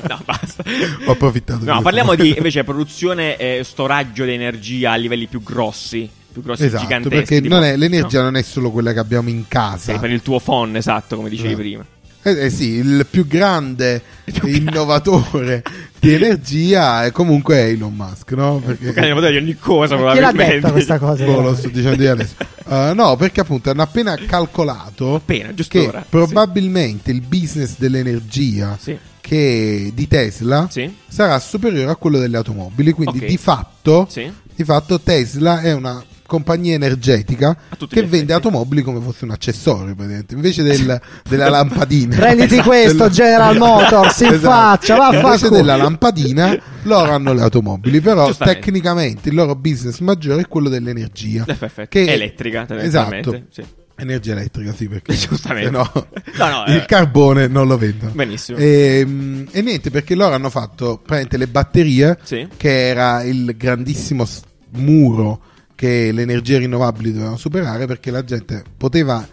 no, 0.07 0.23
basta. 0.61 0.63
Ho 1.05 1.11
approfittato 1.11 1.65
No, 1.65 1.81
parliamo 1.81 2.15
di 2.15 2.33
invece 2.37 2.63
produzione 2.63 3.37
e 3.37 3.61
storaggio 3.63 4.23
di 4.25 4.33
energia 4.33 4.91
a 4.91 4.95
livelli 4.95 5.27
più 5.27 5.41
grossi, 5.41 6.09
più 6.31 6.41
grossi, 6.41 6.65
Esatto, 6.65 6.83
giganteschi. 6.83 7.15
perché 7.15 7.41
tipo- 7.41 7.53
non 7.55 7.63
è- 7.63 7.75
l'energia 7.77 8.19
no. 8.19 8.25
non 8.25 8.37
è 8.37 8.41
solo 8.41 8.71
quella 8.71 8.93
che 8.93 8.99
abbiamo 8.99 9.29
in 9.29 9.45
casa. 9.47 9.93
Sì, 9.93 9.99
per 9.99 10.11
il 10.11 10.21
tuo 10.21 10.39
phone, 10.39 10.77
esatto, 10.77 11.15
come 11.15 11.29
dicevi 11.29 11.53
Eh. 11.53 11.55
prima. 11.55 11.85
Eh, 12.25 12.45
eh 12.45 12.49
sì, 12.49 12.69
il 12.75 13.05
più 13.09 13.27
grande 13.27 14.01
Il 14.25 14.39
più 14.39 14.47
innovatore 14.47 15.61
di 15.99 16.13
energia 16.13 17.03
è 17.03 17.11
comunque 17.11 17.65
Elon 17.67 17.93
Musk, 17.93 18.31
no? 18.31 18.61
Perché 18.65 18.93
ne 18.97 19.29
di 19.31 19.35
ogni 19.35 19.57
cosa, 19.57 19.97
Chi 19.97 20.01
l'ha 20.01 20.11
probabilmente. 20.13 20.53
detta 20.55 20.71
questa 20.71 20.97
cosa? 20.99 21.25
Boh, 21.25 21.41
lo 21.41 21.53
sto 21.53 21.67
dicendo 21.67 22.01
io 22.01 22.11
adesso. 22.13 22.35
Uh, 22.63 22.93
no, 22.95 23.17
perché 23.17 23.41
appunto 23.41 23.69
hanno 23.69 23.81
appena 23.81 24.15
calcolato 24.25 25.15
Appena, 25.15 25.53
giusto 25.53 25.77
che 25.77 25.85
ora. 25.87 26.05
probabilmente 26.07 27.11
il 27.11 27.19
business 27.19 27.75
dell'energia 27.77 28.77
Sì. 28.79 28.97
Che 29.25 29.91
di 29.93 30.07
Tesla 30.07 30.67
Sì. 30.69 30.93
sarà 31.07 31.39
superiore 31.39 31.89
a 31.91 31.95
quello 31.95 32.19
delle 32.19 32.35
automobili. 32.35 32.91
Quindi 32.91 33.19
Ok. 33.19 33.25
di 33.25 33.37
fatto, 33.37 34.05
Sì. 34.09 34.29
di 34.53 34.63
fatto 34.65 34.99
Tesla 34.99 35.61
è 35.61 35.71
una 35.73 36.03
compagnia 36.25 36.73
energetica 36.73 37.55
che 37.87 38.01
vende 38.01 38.15
effetti. 38.17 38.31
automobili 38.33 38.81
come 38.81 38.99
fosse 39.01 39.23
un 39.23 39.31
accessorio 39.31 39.93
praticamente. 39.93 40.33
invece 40.33 40.63
del- 40.63 40.99
della 41.29 41.47
lampadina 41.49 42.15
Prenditi 42.15 42.59
questo, 42.61 43.09
General 43.09 43.55
Motors, 43.57 44.19
in 44.21 44.27
Esatto. 44.33 44.39
faccia, 44.49 44.95
invece 44.95 45.21
vaffanculo. 45.21 45.55
della 45.55 45.75
lampadina 45.77 46.57
loro 46.83 47.11
hanno 47.13 47.33
le 47.33 47.41
automobili 47.43 48.01
però 48.01 48.33
tecnicamente 48.33 49.29
il 49.29 49.35
loro 49.35 49.55
business 49.55 49.99
maggiore 49.99 50.41
è 50.41 50.47
quello 50.47 50.67
dell'energia. 50.69 51.45
Che- 51.87 52.11
Elettrica, 52.11 52.65
esatto 52.81 53.43
Sì. 53.49 53.63
Energia 53.95 54.31
elettrica 54.33 54.73
sì 54.73 54.87
perché 54.87 55.13
Giustamente. 55.15 55.69
no, 55.69 55.89
No, 56.37 56.49
no, 56.49 56.63
il 56.67 56.77
eh. 56.81 56.85
carbone 56.85 57.47
non 57.47 57.67
lo 57.67 57.77
vendono 57.77 58.11
Benissimo. 58.13 58.57
e, 58.57 59.05
e 59.51 59.61
niente 59.61 59.91
perché 59.91 60.15
loro 60.15 60.33
hanno 60.33 60.49
fatto 60.49 60.95
praticamente 60.97 61.37
le 61.37 61.47
batterie 61.47 62.17
Sì. 62.23 62.47
che 62.57 62.87
era 62.87 63.23
il 63.23 63.55
grandissimo 63.57 64.25
muro 64.71 65.41
che 65.75 66.11
le 66.11 66.21
energie 66.21 66.57
rinnovabili 66.59 67.11
dovevano 67.11 67.37
superare 67.37 67.85
perché 67.85 68.09
la 68.11 68.23
gente 68.23 68.63
poteva 68.77 69.25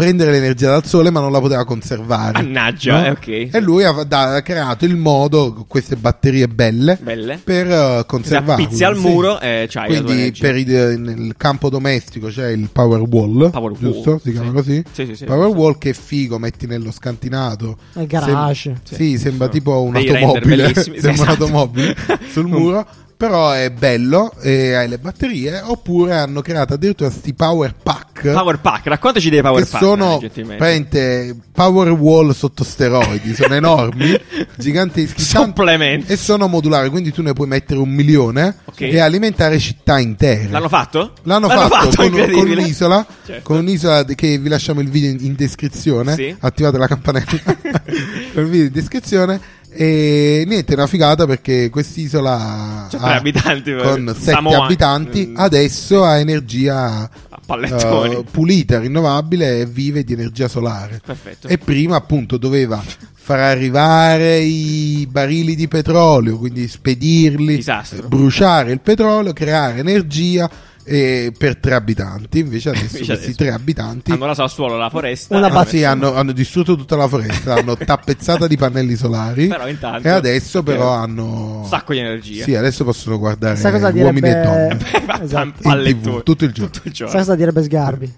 prendere 0.00 0.30
l'energia 0.30 0.70
dal 0.70 0.84
sole 0.86 1.10
ma 1.10 1.20
non 1.20 1.30
la 1.30 1.40
poteva 1.40 1.64
conservare 1.64 2.32
Mannaggia, 2.42 3.00
no? 3.00 3.06
eh, 3.06 3.10
ok. 3.10 3.28
e 3.54 3.60
lui 3.60 3.84
ha, 3.84 3.92
da- 4.04 4.36
ha 4.36 4.42
creato 4.42 4.84
il 4.84 4.96
modo 4.96 5.52
con 5.52 5.66
queste 5.66 5.96
batterie 5.96 6.48
belle 6.48 6.98
Belle. 7.00 7.40
per 7.42 7.66
uh, 7.66 8.06
conservarle 8.06 8.64
Appizzi 8.64 8.84
al 8.84 8.96
sì. 8.96 9.00
muro 9.06 9.38
e 9.40 9.66
c'hai 9.68 9.88
quindi 10.02 10.32
per 10.38 10.56
i- 10.56 10.64
nel 10.64 11.34
campo 11.36 11.68
domestico 11.68 12.28
c'è 12.28 12.48
il 12.48 12.68
power 12.72 13.00
wall, 13.02 13.50
Power 13.50 13.72
giusto? 13.78 14.10
wall, 14.10 14.20
Si 14.20 14.32
chiama 14.32 14.48
sì. 14.48 14.52
così? 14.54 14.84
Sì, 14.92 15.06
sì, 15.06 15.16
sì. 15.16 15.24
power 15.24 15.48
wall 15.48 15.76
che 15.78 15.90
è 15.90 15.92
figo, 15.92 16.38
metti 16.38 16.66
nello 16.66 16.90
scantinato. 16.90 17.76
Nel 17.94 18.06
garage. 18.06 18.80
Sem- 18.82 18.96
sì, 18.96 19.18
sembra 19.18 19.48
tipo 19.48 19.82
un'automobile. 19.82 20.74
sì, 20.74 20.92
sembra 20.98 21.10
esatto. 21.12 21.44
un'automobile 21.44 21.96
sul 22.30 22.46
muro. 22.48 22.86
Però 23.20 23.50
è 23.50 23.68
bello 23.70 24.32
e 24.40 24.72
hai 24.72 24.88
le 24.88 24.96
batterie. 24.96 25.60
Oppure 25.60 26.16
hanno 26.16 26.40
creato 26.40 26.72
addirittura 26.72 27.10
sti 27.10 27.34
power 27.34 27.74
pack. 27.74 28.30
Power 28.32 28.58
pack, 28.60 28.86
raccontaci 28.86 29.28
dei 29.28 29.42
power 29.42 29.68
pack. 29.68 29.84
sono 29.84 30.18
eh, 30.22 30.30
praticamente 30.30 31.36
power 31.52 31.90
wall 31.90 32.30
sotto 32.30 32.64
steroidi, 32.64 33.34
sono 33.34 33.54
enormi, 33.54 34.18
giganteschi, 34.56 35.20
Supplementi. 35.20 36.10
e 36.12 36.16
sono 36.16 36.48
modulari, 36.48 36.88
quindi 36.88 37.12
tu 37.12 37.20
ne 37.20 37.34
puoi 37.34 37.46
mettere 37.46 37.78
un 37.78 37.90
milione 37.90 38.56
Ok. 38.64 38.80
e 38.80 38.98
alimentare 39.00 39.58
città 39.58 39.98
intere. 39.98 40.48
L'hanno 40.48 40.68
fatto? 40.70 41.12
L'hanno, 41.24 41.48
fatto, 41.48 41.76
con, 41.76 41.94
con 41.94 42.04
incredibile. 42.06 42.62
un'isola, 42.62 43.06
Certo. 43.26 43.42
con 43.42 43.58
un'isola 43.58 44.04
che 44.04 44.38
vi 44.38 44.48
lasciamo 44.48 44.80
il 44.80 44.88
video 44.88 45.10
in, 45.10 45.18
in 45.20 45.34
descrizione. 45.34 46.14
Sì. 46.14 46.34
Attivate 46.40 46.78
la 46.78 46.86
campanella 46.86 47.26
con 48.32 48.44
il 48.44 48.48
video 48.50 48.66
in 48.66 48.72
descrizione. 48.72 49.40
E 49.72 50.42
niente, 50.48 50.72
è 50.72 50.74
una 50.76 50.88
figata 50.88 51.26
perché 51.26 51.70
quest'isola 51.70 52.88
C'ha 52.90 52.98
ha- 52.98 53.14
abitanti, 53.14 53.72
con 53.76 54.08
eh, 54.08 54.14
sette 54.14 54.30
Samoa. 54.32 54.64
abitanti 54.64 55.26
Mm. 55.28 55.36
adesso 55.36 56.02
ha 56.04 56.18
energia 56.18 57.08
eh, 57.08 58.24
pulita, 58.28 58.80
rinnovabile 58.80 59.60
e 59.60 59.66
vive 59.66 60.02
di 60.02 60.12
energia 60.12 60.48
solare. 60.48 61.00
Perfetto. 61.04 61.46
E 61.46 61.58
prima 61.58 61.94
appunto 61.94 62.36
doveva 62.36 62.82
far 63.14 63.38
arrivare 63.38 64.38
i 64.38 65.06
barili 65.08 65.54
di 65.54 65.68
petrolio, 65.68 66.36
quindi 66.38 66.66
spedirli, 66.66 67.54
Disastro. 67.56 68.08
bruciare 68.08 68.72
il 68.72 68.80
petrolio, 68.80 69.32
creare 69.32 69.78
energia 69.78 70.50
eh, 70.90 71.32
per 71.36 71.56
tre 71.56 71.74
abitanti. 71.74 72.40
Invece 72.40 72.70
adesso 72.70 72.84
Invece 72.84 73.04
questi 73.06 73.24
adesso 73.24 73.36
tre 73.36 73.50
abitanti 73.52 74.10
Hanno 74.12 74.26
raso 74.26 74.42
al 74.42 74.50
suolo 74.50 74.76
la 74.76 74.90
foresta. 74.90 75.36
Una 75.36 75.46
Eh, 75.48 75.50
bat- 75.52 75.68
sì, 75.68 75.84
hanno, 75.84 76.14
hanno 76.14 76.32
distrutto 76.32 76.76
tutta 76.76 76.96
la 76.96 77.06
foresta, 77.06 77.54
l'hanno 77.54 77.76
tappezzata 77.78 78.46
di 78.46 78.56
pannelli 78.56 78.96
solari 78.96 79.46
Però 79.46 79.68
intanto- 79.68 80.08
e 80.08 80.10
adesso 80.10 80.62
però 80.62 80.90
hanno... 80.90 81.60
Un 81.60 81.66
sacco 81.66 81.92
di 81.92 81.98
energia. 82.00 82.44
Sì, 82.44 82.54
adesso 82.54 82.84
possono 82.84 83.18
guardare 83.18 83.60
cosa 83.60 83.88
uomini 83.88 84.06
e 84.06 84.20
direbbe- 84.20 84.42
donne. 84.42 84.78
Esatto. 85.22 85.46
In 85.46 85.54
Pallettoni. 85.62 86.16
TV, 86.16 86.22
tutto 86.22 86.44
il 86.44 86.52
giorno. 86.52 86.70
Tutto 86.70 86.88
il 86.88 86.94
giorno. 86.94 87.12
Sai 87.12 87.20
cosa 87.20 87.34
direbbe 87.36 87.62
Sgarbi? 87.62 88.14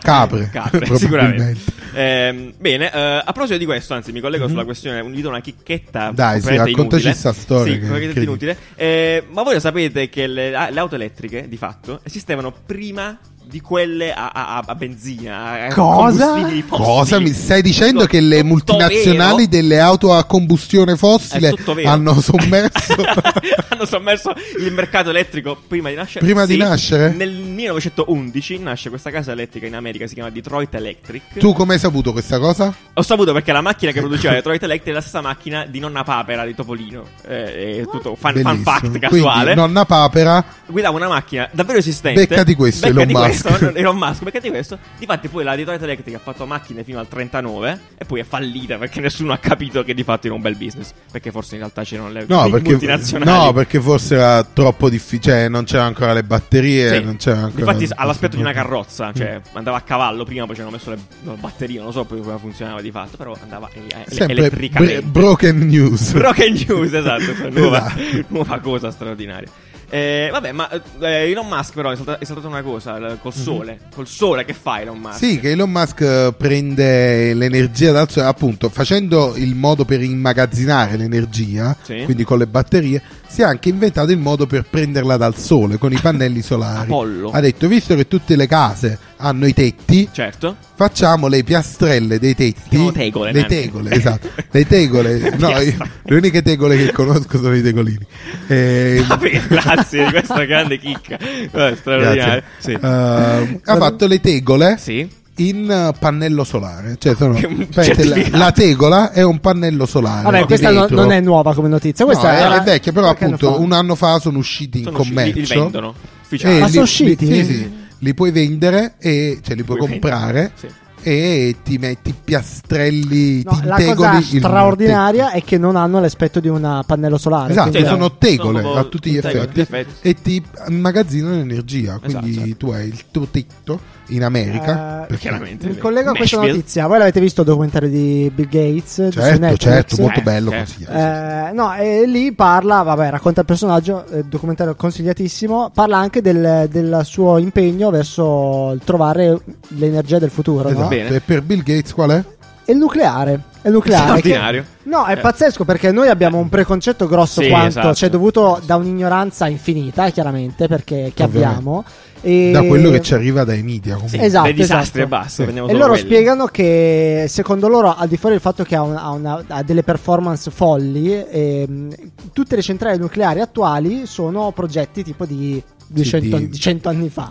Capre, 0.00 0.48
Capre, 0.52 0.96
sicuramente. 0.96 1.56
Ehm, 1.96 2.52
bene, 2.58 2.92
eh, 2.92 3.00
a 3.00 3.32
proposito 3.32 3.56
di 3.56 3.64
questo, 3.64 3.94
anzi, 3.94 4.12
mi 4.12 4.20
collego 4.20 4.48
sulla 4.48 4.64
questione. 4.64 5.02
Vi 5.02 5.22
do 5.22 5.28
una 5.30 5.40
chicchetta. 5.40 6.10
Dai, 6.12 6.42
sì, 6.42 6.54
raccontaci 6.56 6.80
inutile. 6.80 7.12
sta 7.14 7.32
storia 7.32 7.72
Sì, 7.72 8.12
che 8.12 8.20
inutile. 8.20 8.56
Eh, 8.74 9.24
ma 9.30 9.42
voi 9.42 9.54
lo 9.54 9.60
sapete 9.60 10.10
che 10.10 10.26
le, 10.26 10.50
le 10.50 10.78
auto 10.80 10.94
elettriche, 10.94 11.48
di 11.48 11.56
fatto, 11.56 12.00
esistevano 12.02 12.52
prima 12.52 13.18
di 13.48 13.60
quelle 13.60 14.12
a, 14.12 14.30
a- 14.32 14.64
a 14.66 14.74
benzina. 14.74 15.66
A 15.68 15.72
Cosa? 15.72 16.34
Cosa 16.68 17.20
mi 17.20 17.32
stai 17.32 17.62
dicendo 17.62 18.00
Tutto- 18.00 18.10
che 18.12 18.20
le 18.20 18.42
multinazionali 18.42 19.46
vero. 19.46 19.48
delle 19.48 19.78
auto 19.78 20.12
a 20.12 20.24
combustione 20.24 20.96
fossile 20.96 21.54
hanno 21.84 22.20
sommerso 22.20 22.94
hanno 23.68 23.84
sommerso 23.86 24.34
il 24.58 24.72
mercato 24.72 25.10
elettrico 25.10 25.56
prima 25.66 25.88
di 25.90 25.94
nascere. 25.94 26.24
Prima 26.24 26.44
di 26.44 26.54
Sì. 26.54 26.58
nascere? 26.58 27.10
Nel 27.12 27.30
1911 27.30 28.58
nasce 28.58 28.88
questa 28.88 29.10
casa 29.10 29.32
elettrica 29.32 29.66
in 29.66 29.74
America, 29.74 30.06
si 30.06 30.14
chiama 30.14 30.30
Detroit 30.30 30.74
Electric. 30.74 31.38
Tu 31.38 31.52
come 31.52 31.74
hai 31.74 31.78
saputo 31.78 32.12
questa 32.12 32.38
cosa? 32.38 32.74
Ho 32.94 33.02
saputo 33.02 33.32
perché 33.32 33.52
la 33.52 33.60
macchina 33.60 33.92
che 33.92 34.00
produceva 34.00 34.34
Detroit 34.34 34.62
Electric 34.62 34.90
è 34.90 34.94
la 34.94 35.00
stessa 35.00 35.20
macchina 35.20 35.66
di 35.66 35.78
nonna 35.78 36.02
Papera 36.02 36.44
di 36.44 36.54
Topolino. 36.54 37.04
Eh, 37.26 37.78
è 37.78 37.82
tutto 37.90 38.16
fan, 38.16 38.40
fan 38.40 38.58
fact 38.62 38.98
casuale. 38.98 39.52
Quindi 39.52 39.60
nonna 39.60 39.84
papera 39.84 40.44
Guidava 40.66 40.96
una 40.96 41.08
macchina 41.08 41.48
davvero 41.52 41.78
esistente. 41.78 42.26
Beccati 42.26 42.54
questo, 42.54 42.88
Beccati 42.92 43.10
Elon 43.12 43.22
Musk. 43.28 43.35
Questo, 43.42 43.74
Elon 43.74 43.96
Musk, 43.96 44.22
beccati 44.22 44.48
questo. 44.50 44.78
Difatti 44.98 45.28
poi 45.28 45.44
la 45.44 45.54
Detroit 45.56 45.82
Electric 45.82 46.14
ha 46.16 46.18
fatto 46.18 46.46
macchine 46.46 46.84
fino 46.84 46.98
al 46.98 47.08
39 47.08 47.80
e 47.98 48.04
poi 48.04 48.20
è 48.20 48.24
fallita 48.24 48.76
perché 48.78 49.00
nessuno 49.00 49.32
ha 49.32 49.38
capito 49.38 49.82
che 49.84 49.94
di 49.94 50.02
fatto 50.02 50.26
era 50.26 50.34
un 50.36 50.42
bel 50.42 50.56
business. 50.56 50.92
Perché 51.10 51.30
forse 51.30 51.54
in 51.54 51.60
realtà 51.60 51.82
c'erano 51.82 52.10
le 52.10 52.24
No 52.28 52.48
perché, 52.50 52.70
multinazionali. 52.70 53.30
no, 53.30 53.52
perché 53.52 53.80
forse 53.80 54.14
era 54.14 54.42
troppo 54.44 54.88
difficile, 54.88 55.34
cioè 55.36 55.48
non 55.48 55.64
c'erano 55.64 55.88
ancora 55.88 56.12
le 56.12 56.22
batterie, 56.24 56.98
Sì. 56.98 57.02
non 57.04 57.16
c'era 57.16 57.38
ancora 57.40 57.72
Infatti 57.72 57.92
all'aspetto 57.94 58.36
di 58.36 58.42
una 58.42 58.52
carrozza, 58.52 59.12
cioè 59.12 59.40
andava 59.54 59.76
a 59.78 59.80
cavallo 59.82 60.24
prima, 60.24 60.46
poi 60.46 60.54
ci 60.54 60.60
hanno 60.60 60.70
messo 60.70 60.90
le, 60.90 60.98
batterie, 61.38 61.76
non 61.76 61.86
lo 61.86 61.92
so 61.92 62.04
poi 62.04 62.20
come 62.20 62.38
funzionava 62.38 62.80
di 62.80 62.90
fatto, 62.90 63.16
però 63.16 63.36
andava 63.42 63.68
Sempre 64.06 64.36
elettricamente. 64.36 65.00
bre- 65.02 65.10
broken 65.10 65.58
news. 65.66 66.12
Broken 66.16 66.52
news, 66.66 66.92
esatto, 66.92 67.48
nuova, 67.50 67.86
Esatto. 67.96 68.24
nuova 68.28 68.58
cosa 68.60 68.90
straordinaria. 68.90 69.48
Eh, 69.88 70.28
vabbè, 70.32 70.50
ma 70.52 70.68
eh, 70.70 71.30
Elon 71.30 71.46
Musk 71.46 71.74
però 71.74 71.90
è 71.90 71.96
saltata, 71.96 72.18
è 72.18 72.24
saltata 72.24 72.48
una 72.48 72.62
cosa, 72.62 72.98
l- 72.98 73.18
col 73.20 73.32
sole. 73.32 73.78
Col 73.94 74.06
sole 74.06 74.44
che 74.44 74.52
fa 74.52 74.80
Elon 74.80 74.98
Musk? 74.98 75.22
Mhm. 75.22 75.28
Sì, 75.30 75.40
che 75.40 75.50
Elon 75.52 75.70
Musk 75.70 76.00
eh, 76.00 76.34
prende 76.36 77.34
l'energia 77.34 77.92
dal 77.92 78.10
sole, 78.10 78.26
appunto, 78.26 78.68
facendo 78.68 79.34
il 79.36 79.54
modo 79.54 79.84
per 79.84 80.02
immagazzinare 80.02 80.96
l'energia, 80.96 81.76
Sì. 81.82 82.02
quindi 82.04 82.24
con 82.24 82.38
le 82.38 82.46
batterie, 82.46 83.00
si 83.28 83.42
è 83.42 83.44
anche 83.44 83.68
inventato 83.68 84.10
il 84.10 84.18
modo 84.18 84.46
per 84.46 84.64
prenderla 84.68 85.16
dal 85.16 85.36
sole 85.36 85.78
con 85.78 85.92
i 85.92 85.98
pannelli 85.98 86.42
solari. 86.42 86.90
Apollo. 86.90 87.30
Ha 87.30 87.40
detto, 87.40 87.68
visto 87.68 87.94
che 87.94 88.08
tutte 88.08 88.34
le 88.36 88.46
case 88.46 88.98
hanno 89.18 89.46
i 89.46 89.52
tetti, 89.54 90.08
Certo. 90.12 90.56
facciamo 90.74 91.26
le 91.28 91.42
piastrelle 91.42 92.18
dei 92.18 92.34
tetti. 92.34 92.68
chiamano 92.68 92.92
tegole, 92.92 93.32
Le 93.32 93.40
Nanni. 93.40 93.54
tegole, 93.54 93.90
esatto. 93.92 94.28
Le 94.50 94.66
tegole, 94.66 95.34
no, 95.38 95.48
io- 95.60 95.74
le 96.02 96.16
uniche 96.16 96.42
tegole 96.42 96.76
che 96.76 96.92
conosco 96.92 97.38
sono 97.38 97.54
i 97.54 97.62
tegolini. 97.62 98.06
Eh, 98.48 99.02
Vabbè, 99.08 99.42
grazie 99.48 100.04
di 100.04 100.10
questa 100.12 100.44
grande 100.44 100.78
chicca. 100.78 101.18
Eh, 101.18 101.76
straordinaria. 101.78 102.42
Sì. 102.58 102.72
eh, 102.72 102.78
ha 102.78 103.76
fatto 103.76 104.06
le 104.06 104.20
tegole 104.20 104.76
Sì. 104.78 105.08
in 105.36 105.70
eh, 105.70 105.92
pannello 105.98 106.44
solare. 106.44 106.96
Cioè, 106.98 107.14
sono, 107.14 107.34
praticamente 107.72 108.30
la, 108.30 108.38
la 108.38 108.52
tegola 108.52 109.12
è 109.12 109.22
un 109.22 109.38
pannello 109.40 109.86
solare. 109.86 110.22
Vabbè, 110.24 110.44
questa 110.44 110.70
no- 110.70 110.86
non 110.90 111.10
è 111.12 111.20
nuova 111.20 111.54
come 111.54 111.68
notizia. 111.68 112.04
Questa 112.04 112.30
No, 112.30 112.36
è, 112.36 112.40
era 112.40 112.60
è 112.60 112.64
vecchia, 112.64 112.92
però 112.92 113.06
anno 113.08 113.16
appunto 113.24 113.60
un 113.60 113.72
anno 113.72 113.94
fa 113.94 114.18
sono 114.18 114.38
usciti 114.38 114.78
in 114.78 114.84
Sono 114.84 114.98
usciti, 115.00 115.14
li- 115.16 115.24
commercio. 115.32 115.54
li 115.54 115.60
vendono. 115.60 115.94
E 115.96 116.14
Ufficiali. 116.26 116.60
Ah, 116.60 116.64
li- 116.66 116.70
sono 116.72 116.82
usciti? 116.84 117.26
li- 117.26 117.44
sì, 117.44 117.54
sì, 117.54 117.72
li 117.98 118.14
puoi 118.14 118.30
vendere 118.30 118.94
e 118.98 119.40
cioè 119.42 119.54
li 119.54 119.62
puoi 119.64 119.78
Puoi 119.78 119.90
comprare 119.90 120.32
vendere, 120.32 120.52
sì. 120.54 120.68
e 121.02 121.56
ti 121.62 121.78
metti 121.78 122.14
piastrelli, 122.24 123.42
No, 123.44 123.58
ti 123.58 123.66
la 123.66 123.94
cosa 123.94 124.20
straordinaria 124.20 125.30
è 125.30 125.42
che 125.42 125.58
non 125.58 125.76
hanno 125.76 126.00
l'aspetto 126.00 126.40
di 126.40 126.48
un 126.48 126.82
pannello 126.86 127.18
solare. 127.18 127.52
Esatto, 127.52 127.78
Sì, 127.78 127.84
sono 127.84 128.16
tegole 128.16 128.60
sono 128.62 128.74
a 128.78 128.84
tutti 128.84 129.10
gli 129.10 129.16
effetti, 129.16 129.60
effetti. 129.60 130.08
e 130.08 130.14
ti 130.14 130.42
immagazzinano 130.68 131.36
energia. 131.36 131.98
Quindi 131.98 132.30
Esatto, 132.30 132.44
esatto. 132.44 132.56
tu 132.56 132.70
hai 132.70 132.86
il 132.88 133.04
tuo 133.10 133.26
tetto 133.30 133.80
in 134.08 134.22
America. 134.24 135.02
Eh, 135.02 135.06
perché- 135.06 135.16
Chiaramente. 135.28 135.66
Mi 135.68 135.76
collego 135.78 136.10
a 136.10 136.14
questa 136.14 136.36
Nashville. 136.36 136.56
notizia. 136.58 136.86
Voi 136.86 136.98
l'avete 136.98 137.20
visto 137.20 137.40
il 137.42 137.46
documentario 137.46 137.88
di 137.88 138.30
Bill 138.34 138.48
Gates? 138.48 139.08
Certo, 139.12 139.38
Netflix? 139.40 139.58
certo, 139.60 139.96
molto 140.00 140.20
Eh, 140.20 140.22
bello 140.22 140.50
certo. 140.50 140.72
consigliato. 140.72 141.48
Eh, 141.48 141.52
no, 141.52 141.74
e 141.74 142.06
lì 142.06 142.32
parla, 142.32 142.82
vabbè, 142.82 143.10
racconta 143.10 143.40
il 143.40 143.46
personaggio, 143.46 144.06
eh, 144.08 144.24
documentario 144.24 144.74
consigliatissimo, 144.74 145.70
parla 145.74 145.98
anche 145.98 146.20
del, 146.22 146.66
del 146.70 147.00
suo 147.04 147.38
impegno 147.38 147.90
verso 147.90 148.72
il 148.72 148.80
trovare 148.84 149.38
l'energia 149.68 150.18
del 150.18 150.30
futuro, 150.30 150.68
Esatto. 150.68 150.82
no? 150.82 150.88
Bene. 150.88 151.08
E 151.16 151.20
per 151.20 151.42
Bill 151.42 151.62
Gates 151.62 151.92
qual 151.92 152.10
è? 152.10 152.24
Il 152.68 152.76
nucleare. 152.78 153.40
È 153.62 153.68
il 153.68 153.72
nucleare. 153.74 154.04
che- 154.04 154.18
Straordinario. 154.18 154.64
No, 154.84 155.04
è 155.04 155.12
Eh. 155.12 155.16
pazzesco 155.18 155.64
perché 155.64 155.92
noi 155.92 156.08
abbiamo 156.08 156.38
un 156.38 156.48
preconcetto 156.48 157.06
grosso 157.06 157.40
Sì, 157.40 157.48
quanto 157.48 157.68
esatto. 157.68 157.94
ci 157.94 158.04
è 158.06 158.10
dovuto 158.10 158.60
da 158.64 158.74
un'ignoranza 158.76 159.46
infinita, 159.46 160.08
chiaramente, 160.10 160.66
perché 160.66 161.12
che 161.14 161.22
Ovviamente. 161.22 161.46
abbiamo. 161.58 161.84
E... 162.26 162.50
Da 162.50 162.62
quello 162.64 162.90
che 162.90 163.00
ci 163.02 163.14
arriva 163.14 163.44
dai 163.44 163.62
media. 163.62 163.94
Sì, 163.94 164.00
Comunque. 164.00 164.26
Esatto, 164.26 164.44
dei 164.44 164.54
disastri 164.54 165.02
esatto. 165.02 165.14
e 165.14 165.18
basta. 165.20 165.44
Sì. 165.44 165.50
E 165.50 165.72
loro 165.74 165.86
quelli. 165.92 165.98
spiegano 165.98 166.46
che 166.46 167.26
secondo 167.28 167.68
loro, 167.68 167.94
al 167.94 168.08
di 168.08 168.16
fuori 168.16 168.34
del 168.34 168.42
fatto 168.42 168.64
che 168.64 168.74
ha, 168.74 168.82
una- 168.82 169.02
ha 169.02 169.10
una- 169.10 169.44
ha 169.46 169.62
delle 169.62 169.82
performance 169.84 170.50
folli, 170.50 171.12
ehm, 171.30 171.94
tutte 172.32 172.56
le 172.56 172.62
centrali 172.62 172.98
nucleari 172.98 173.40
attuali 173.40 174.06
sono 174.06 174.50
progetti 174.50 175.04
tipo 175.04 175.24
di 175.24 175.62
200 175.88 176.36
di- 176.38 176.48
di 176.48 176.58
100 176.58 176.88
anni 176.88 177.08
fa. 177.08 177.28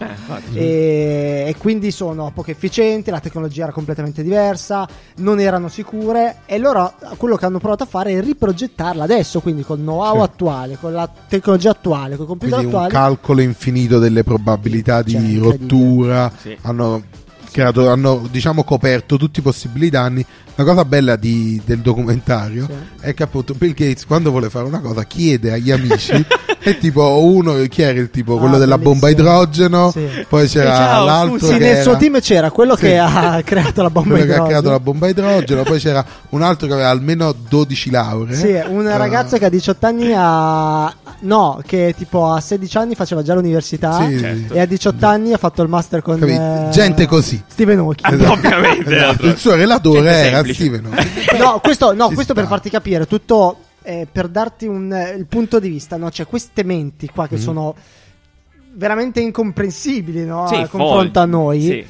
Eh. 0.54 0.60
E, 0.60 1.46
e 1.50 1.56
quindi 1.58 1.92
sono 1.92 2.32
poco 2.34 2.52
efficienti, 2.52 3.10
la 3.12 3.20
tecnologia 3.20 3.64
era 3.64 3.72
completamente 3.72 4.24
diversa, 4.24 4.88
non 5.18 5.40
erano 5.40 5.68
sicure 5.68 6.38
e 6.46 6.58
loro 6.58 6.94
quello 7.18 7.36
che 7.36 7.46
hanno 7.46 7.60
provato 7.60 7.84
a 7.84 7.88
fare 7.88 8.12
è 8.14 8.22
riprogettarla 8.22 9.04
adesso, 9.04 9.40
quindi 9.42 9.64
col 9.64 9.80
know-how 9.80 10.16
Sì. 10.18 10.22
attuale, 10.24 10.78
con 10.80 10.94
la 10.94 11.10
tecnologia 11.28 11.72
attuale, 11.72 12.16
con 12.16 12.26
i 12.26 12.28
computer 12.28 12.58
Quindi 12.60 12.76
un 12.76 12.82
attuali. 12.84 12.94
calcolo 12.94 13.42
infinito 13.42 14.00
delle 14.00 14.24
probabilità 14.24 15.02
di 15.02 15.12
Cioè, 15.12 15.38
rottura. 15.38 16.32
Sì. 16.40 16.56
Hanno, 16.62 17.04
creato, 17.52 17.90
hanno 17.90 18.28
diciamo 18.32 18.64
coperto 18.64 19.18
tutti 19.18 19.40
i 19.40 19.44
possibili 19.44 19.90
danni. 19.90 20.26
La 20.58 20.64
cosa 20.64 20.86
bella 20.86 21.16
di- 21.18 21.62
del 21.66 21.80
documentario 21.80 22.66
Sì. 22.66 23.06
è 23.08 23.14
che 23.14 23.24
appunto 23.24 23.54
Bill 23.56 23.74
Gates 23.74 24.06
quando 24.06 24.30
vuole 24.32 24.50
fare 24.50 24.66
una 24.66 24.80
cosa 24.80 25.04
chiede 25.04 25.52
agli 25.52 25.70
amici 25.72 26.14
e 26.66 26.78
tipo 26.80 27.24
uno 27.24 27.54
chi 27.70 27.82
era 27.84 28.00
il 28.00 28.10
tipo 28.10 28.36
Ah, 28.36 28.40
quello 28.40 28.58
della 28.58 28.78
bomba 28.78 29.10
idrogeno 29.10 29.92
Sì. 29.92 30.08
poi 30.28 30.48
c'era 30.48 30.76
ciao, 30.76 31.06
l'altro 31.06 31.48
Sì, 31.48 31.54
che 31.54 31.60
nel 31.60 31.72
era- 31.74 31.82
suo 31.84 31.96
team 31.98 32.20
c'era 32.20 32.50
quello 32.52 32.76
Sì. 32.76 32.82
che 32.84 32.98
ha 32.98 33.42
creato 33.46 33.82
la 33.84 33.90
bomba 33.90 34.10
quello 34.10 34.26
che 34.26 34.32
ha 34.32 34.36
idrogeno. 34.36 34.48
creato 34.48 34.70
la 34.72 34.80
bomba 34.80 35.08
idrogeno 35.08 35.64
poi 35.64 35.80
c'era 35.80 36.04
un 36.30 36.42
altro 36.42 36.68
che 36.68 36.74
aveva 36.74 36.90
almeno 36.90 37.34
12 37.48 37.92
lauree 37.92 38.36
Sì, 38.36 38.60
un 38.68 38.88
Eh, 38.88 38.98
ragazzo 38.98 39.38
che 39.38 39.46
a 39.46 39.50
18 39.50 39.86
anni 39.86 40.12
ha. 40.16 40.94
No, 41.20 41.62
che 41.66 41.94
tipo 41.98 42.30
a 42.32 42.42
16 42.42 42.78
anni 42.78 42.94
faceva 42.96 43.22
già 43.24 43.34
l'università. 43.34 44.06
sì, 44.06 44.20
certo. 44.20 44.54
E 44.54 44.60
a 44.60 44.66
18 44.66 45.06
anni 45.06 45.32
ha 45.34 45.38
fatto 45.38 45.62
il 45.62 45.70
master 45.70 46.02
con. 46.02 46.20
Capito? 46.20 46.40
eh, 46.42 46.68
gente 46.72 47.06
così 47.08 47.42
Stephen 47.48 47.80
Hawking. 47.80 48.22
Ah, 48.22 48.32
ovviamente. 48.32 48.96
Esatto, 48.96 49.26
il 49.28 49.38
suo 49.38 49.56
relatore 49.56 50.02
Gente 50.02 50.28
era 50.28 50.36
semplice. 50.44 50.54
Steven 50.66 50.86
Hawking. 50.86 51.40
No, 51.40 51.60
questo, 51.64 51.94
no, 51.94 52.10
questo 52.10 52.34
per 52.34 52.48
farti 52.48 52.70
capire 52.70 53.08
tutto. 53.08 53.58
Eh, 53.86 54.08
per 54.12 54.28
darti 54.28 54.66
un, 54.66 54.92
eh, 54.92 55.12
il 55.12 55.26
punto 55.28 55.60
di 55.60 55.70
vista, 55.70 55.96
no? 55.98 56.10
Cioè, 56.12 56.26
queste 56.28 56.64
menti 56.64 57.08
qua 57.08 57.26
Mm. 57.26 57.28
che 57.28 57.38
sono 57.38 57.76
veramente 58.74 59.22
incomprensibili, 59.22 60.26
no? 60.26 60.48
Sì, 60.48 60.56
a 60.56 60.68
confronto 60.68 60.94
folli. 60.96 61.12
a 61.18 61.26
noi. 61.26 61.62
Sì. 61.62 61.86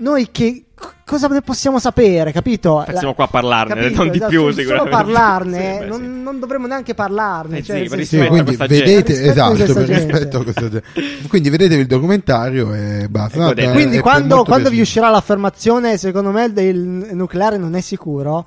Noi 0.00 0.28
che 0.30 0.64
c- 0.74 0.92
cosa 1.04 1.26
ne 1.28 1.42
possiamo 1.42 1.78
sapere, 1.78 2.32
capito? 2.32 2.82
Siamo 2.96 3.12
qua 3.14 3.24
a 3.24 3.28
parlarne, 3.28 3.74
capito? 3.74 3.96
non 3.98 4.08
di 4.10 4.16
Esatto, 4.16 4.30
più 4.30 4.40
solo 4.40 4.52
sicuramente. 4.54 4.90
parlarne, 4.90 5.72
Sì, 5.74 5.78
beh, 5.80 5.86
non, 5.86 6.00
sì. 6.00 6.22
non 6.22 6.38
dovremmo 6.40 6.66
neanche 6.66 6.94
parlarne. 6.94 7.58
Eh 7.58 7.62
cioè, 7.62 7.86
sì, 7.86 7.96
rispetto 7.96 8.28
quindi 8.28 8.56
gente. 8.56 8.66
vedete, 8.66 9.22
esatto, 9.24 9.56
per 9.74 9.88
rispetto 9.88 10.38
a 10.38 10.42
questa 10.42 10.60
gente. 10.70 10.82
Quindi 11.28 11.50
vedetevi 11.50 11.80
il 11.82 11.86
documentario 11.86 12.72
e 12.72 13.08
basta. 13.10 13.50
E 13.52 13.54
è- 13.54 13.72
Quindi 13.72 13.98
è 13.98 14.00
quando, 14.00 14.42
quando 14.44 14.70
vi 14.70 14.80
uscirà 14.80 15.10
l'affermazione 15.10 15.98
secondo 15.98 16.30
me 16.30 16.50
del 16.50 16.78
nucleare 16.78 17.58
non 17.58 17.74
è 17.74 17.80
sicuro, 17.82 18.46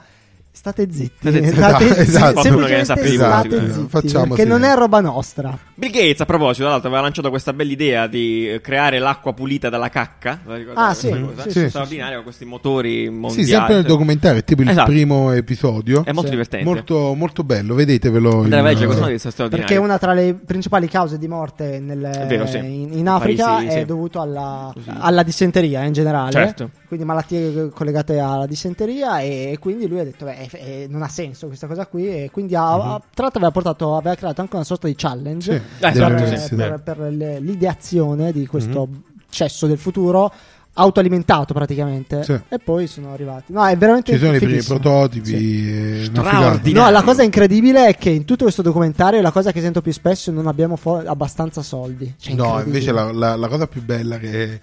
State 0.55 0.88
zitti. 0.91 1.12
State 1.19 1.43
zitti. 1.45 1.55
State 1.57 1.88
zitti. 1.88 2.00
esatto. 2.00 2.33
Qualcuno 2.41 2.65
che 2.67 2.75
ne 2.77 2.86
Semplicemente 2.86 3.50
state 3.50 3.74
zitti. 3.74 3.88
Facciamo 3.89 4.36
Che 4.36 4.45
non 4.45 4.57
silenzio. 4.57 4.69
è 4.72 4.75
roba 4.79 5.00
nostra. 5.01 5.57
Bill 5.74 5.89
Gates, 5.91 6.22
a 6.22 6.25
proposito, 6.25 6.62
tra 6.62 6.69
l'altro, 6.69 6.88
aveva 6.89 7.01
lanciato 7.03 7.29
questa 7.31 7.53
bella 7.53 7.72
idea 7.72 8.05
di 8.07 8.50
eh, 8.50 8.62
creare 8.62 9.00
l'acqua 9.00 9.33
pulita 9.33 9.69
dalla 9.69 9.89
cacca. 9.89 10.39
Ah, 10.75 10.93
sì, 10.93 11.10
cosa? 11.10 11.43
sì, 11.50 11.51
sì, 11.60 11.69
straordinario 11.69 12.15
con 12.15 12.24
questi 12.25 12.45
motori 12.45 13.05
Sì, 13.05 13.10
mondiali. 13.10 13.45
sempre 13.45 13.74
nel 13.74 13.83
documentario, 13.83 14.43
tipo 14.43 14.62
il 14.62 14.69
Esatto. 14.69 14.91
primo 14.91 15.31
episodio. 15.31 16.03
È 16.05 16.12
molto 16.12 16.25
Sì. 16.29 16.29
divertente. 16.36 16.65
Molto, 16.65 17.13
molto 17.15 17.43
bello, 17.43 17.74
vedetevelo. 17.74 18.43
In-. 18.45 19.50
Perché 19.50 19.77
una 19.77 19.98
tra 19.98 20.13
le 20.13 20.36
principali 20.36 20.88
cause 20.88 21.17
di 21.17 21.27
morte 21.27 21.79
nel- 21.79 22.03
È 22.03 22.25
vero, 22.27 22.45
sì. 22.45 22.57
in, 22.57 22.89
in 22.93 23.07
Africa 23.07 23.45
Paesi, 23.55 23.67
è 23.75 23.79
sì. 23.79 23.86
dovuto 23.86 24.22
alla, 24.22 24.72
alla 25.00 25.24
dissenteria 25.24 25.83
in 25.83 25.93
generale. 25.93 26.31
Certo. 26.31 26.69
Quindi 26.93 27.05
malattie 27.05 27.69
collegate 27.69 28.19
alla 28.19 28.45
dissenteria 28.45 29.19
e 29.19 29.57
quindi 29.59 29.88
lui 29.88 30.00
ha 30.00 30.03
detto 30.03 30.25
beh, 30.25 30.47
eh, 30.51 30.85
non 30.89 31.01
ha 31.01 31.07
senso 31.07 31.47
questa 31.47 31.65
cosa 31.65 31.88
qui 31.88 32.07
e 32.07 32.29
quindi 32.31 32.55
ha, 32.55 32.71
ha- 32.73 33.00
tra 33.13 33.23
l'altro 33.23 33.39
aveva, 33.39 33.50
portato, 33.51 33.95
aveva 33.95 34.13
creato 34.15 34.41
anche 34.41 34.55
una 34.55 34.63
sorta 34.63 34.85
di 34.88 34.93
challenge 34.95 35.63
Sì, 35.79 35.85
Eh, 35.85 35.91
per, 35.91 36.39
sì, 36.39 36.55
per- 36.55 36.81
per 36.83 37.00
le- 37.00 37.39
l'ideazione 37.39 38.31
di 38.31 38.45
questo 38.45 38.88
cesso 39.29 39.65
del 39.65 39.79
futuro 39.79 40.31
autoalimentato 40.75 41.53
praticamente 41.53 42.23
Sì. 42.23 42.39
e 42.50 42.59
poi 42.59 42.88
sono 42.88 43.12
arrivati. 43.13 43.51
No, 43.53 43.65
è 43.65 43.75
veramente 43.77 44.12
Ci 44.13 44.19
sono 44.19 44.35
i 44.35 44.39
primi 44.39 44.62
prototipi. 44.63 45.25
Sì. 45.25 45.69
eh. 45.71 46.71
No, 46.71 46.89
la 46.89 47.01
cosa 47.03 47.23
incredibile 47.23 47.88
è 47.88 47.95
che 47.95 48.09
in 48.09 48.25
tutto 48.25 48.43
questo 48.43 48.62
documentario 48.62 49.21
la 49.21 49.31
cosa 49.31 49.51
che 49.51 49.62
sento 49.62 49.81
più 49.81 49.91
spesso 49.91 50.29
è 50.29 50.33
non 50.33 50.47
abbiamo 50.47 50.75
fo- 50.75 51.03
abbastanza 51.05 51.62
soldi. 51.62 52.13
Cioè, 52.19 52.33
No, 52.35 52.62
invece 52.63 52.91
la, 52.91 53.12
la- 53.12 53.35
la 53.35 53.47
cosa 53.47 53.67
più 53.67 53.83
bella 53.83 54.17
che... 54.17 54.59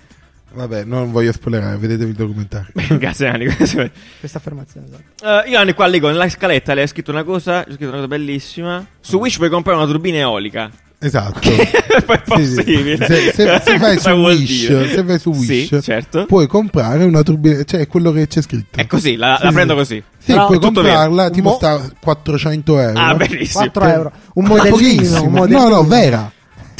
Vabbè, 0.52 0.84
non 0.84 1.12
voglio 1.12 1.32
spoilerare, 1.32 1.76
vedetevi 1.76 2.10
il 2.10 2.16
documentario. 2.16 2.68
Grazie, 2.98 3.28
Anni. 3.28 3.46
Questa 3.54 4.38
affermazione. 4.38 4.86
esatto. 4.88 5.44
Eh, 5.46 5.50
io 5.50 5.58
Anni 5.58 5.72
qua 5.74 5.86
leggo 5.86 6.08
nella 6.08 6.28
scaletta 6.28 6.74
le 6.74 6.82
hai 6.82 6.88
scritto 6.88 7.10
una 7.10 7.22
cosa, 7.24 7.62
c'è 7.64 7.70
scritto 7.70 7.84
una 7.88 7.96
cosa 7.96 8.08
bellissima. 8.08 8.84
Su 9.00 9.18
Wish 9.18 9.36
puoi 9.36 9.48
comprare 9.50 9.78
una 9.78 9.86
turbina 9.86 10.18
eolica. 10.18 10.70
Esatto. 11.02 11.40
Poi 11.48 12.16
è 12.16 12.22
Sì, 12.40 12.46
sì. 12.46 12.54
possibile. 12.56 12.96
Se, 13.06 13.32
se- 13.32 13.60
se 13.64 13.78
vai 13.78 13.96
Wish, 13.96 14.90
se 14.90 15.02
vai 15.02 15.18
su 15.18 15.30
Wish, 15.30 15.46
Sì, 15.76 15.80
certo. 15.82 16.26
puoi 16.26 16.46
comprare 16.46 17.04
una 17.04 17.22
turbina, 17.22 17.62
cioè 17.64 17.80
è 17.80 17.86
quello 17.86 18.12
che 18.12 18.26
c'è 18.26 18.42
scritto. 18.42 18.78
È 18.78 18.86
così, 18.86 19.16
la, 19.16 19.36
Sì, 19.38 19.42
la 19.44 19.48
sì. 19.48 19.54
prendo 19.54 19.74
così. 19.76 20.02
Sì, 20.18 20.32
Però- 20.32 20.46
puoi 20.46 20.58
comprarla, 20.60 21.22
vero. 21.22 21.34
tipo 21.34 21.48
Mo- 21.50 21.54
sta 21.54 21.80
400 22.00 22.78
euro. 22.80 22.98
Ah, 23.00 23.14
bellissimo. 23.14 23.60
4 23.70 23.84
euro. 23.86 24.12
Un 24.34 24.44
modellino. 24.44 24.74
pochissimo. 24.76 25.22
Un 25.22 25.30
modellino. 25.32 25.68
No, 25.68 25.68
no, 25.76 25.84
vera. 25.84 26.32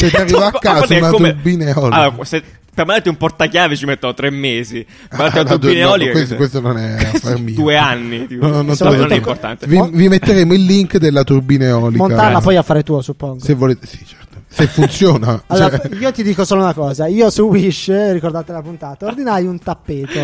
Se 0.07 0.11
ti 0.11 0.17
arriva 0.17 0.47
a 0.53 0.53
casa 0.53 0.97
una 0.97 1.11
come- 1.11 1.31
turbina 1.35 1.65
eolica. 1.69 1.97
Allora, 1.97 2.25
se 2.25 2.43
per 2.73 2.87
me 2.87 3.03
un 3.05 3.17
portachiavi 3.17 3.77
ci 3.77 3.85
metto 3.85 4.13
tre 4.15 4.31
mesi. 4.31 4.85
Ma 5.13 5.25
Ah, 5.25 5.31
una 5.41 5.43
no, 5.43 5.59
turbina 5.59 5.85
no, 5.85 5.89
eolica. 5.91 6.11
questo, 6.13 6.29
che- 6.31 6.37
questo 6.37 6.61
non 6.61 6.79
è 6.79 6.95
affar 7.15 7.39
mio. 7.39 7.55
Due 7.55 7.77
anni. 7.77 8.27
Tipo. 8.27 8.47
No, 8.47 8.63
no, 8.63 8.75
lo 8.79 8.97
non 8.97 9.13
è 9.13 9.17
importante. 9.17 9.67
Vi, 9.67 9.91
vi 9.93 10.09
metteremo 10.09 10.55
il 10.55 10.65
link 10.65 10.97
della 10.97 11.25
turbina 11.25 11.67
eolica. 11.67 12.03
Montarla 12.07 12.41
poi 12.41 12.57
a 12.57 12.63
fare 12.63 12.83
tuo, 12.83 13.03
suppongo. 13.03 13.45
Se 13.45 13.55
volete, 13.55 13.87
sì, 13.87 13.99
certo. 14.07 14.20
Se 14.53 14.67
funziona. 14.67 15.43
Allora, 15.49 15.79
cioè- 15.79 15.95
io 15.97 16.11
ti 16.13 16.23
dico 16.25 16.45
solo 16.45 16.63
una 16.63 16.75
cosa. 16.75 17.07
Io 17.07 17.31
su 17.31 17.43
Wish, 17.43 18.11
ricordate 18.13 18.53
la 18.53 18.63
puntata, 18.63 19.07
ordinai 19.07 19.47
un 19.47 19.59
tappeto. 19.61 20.19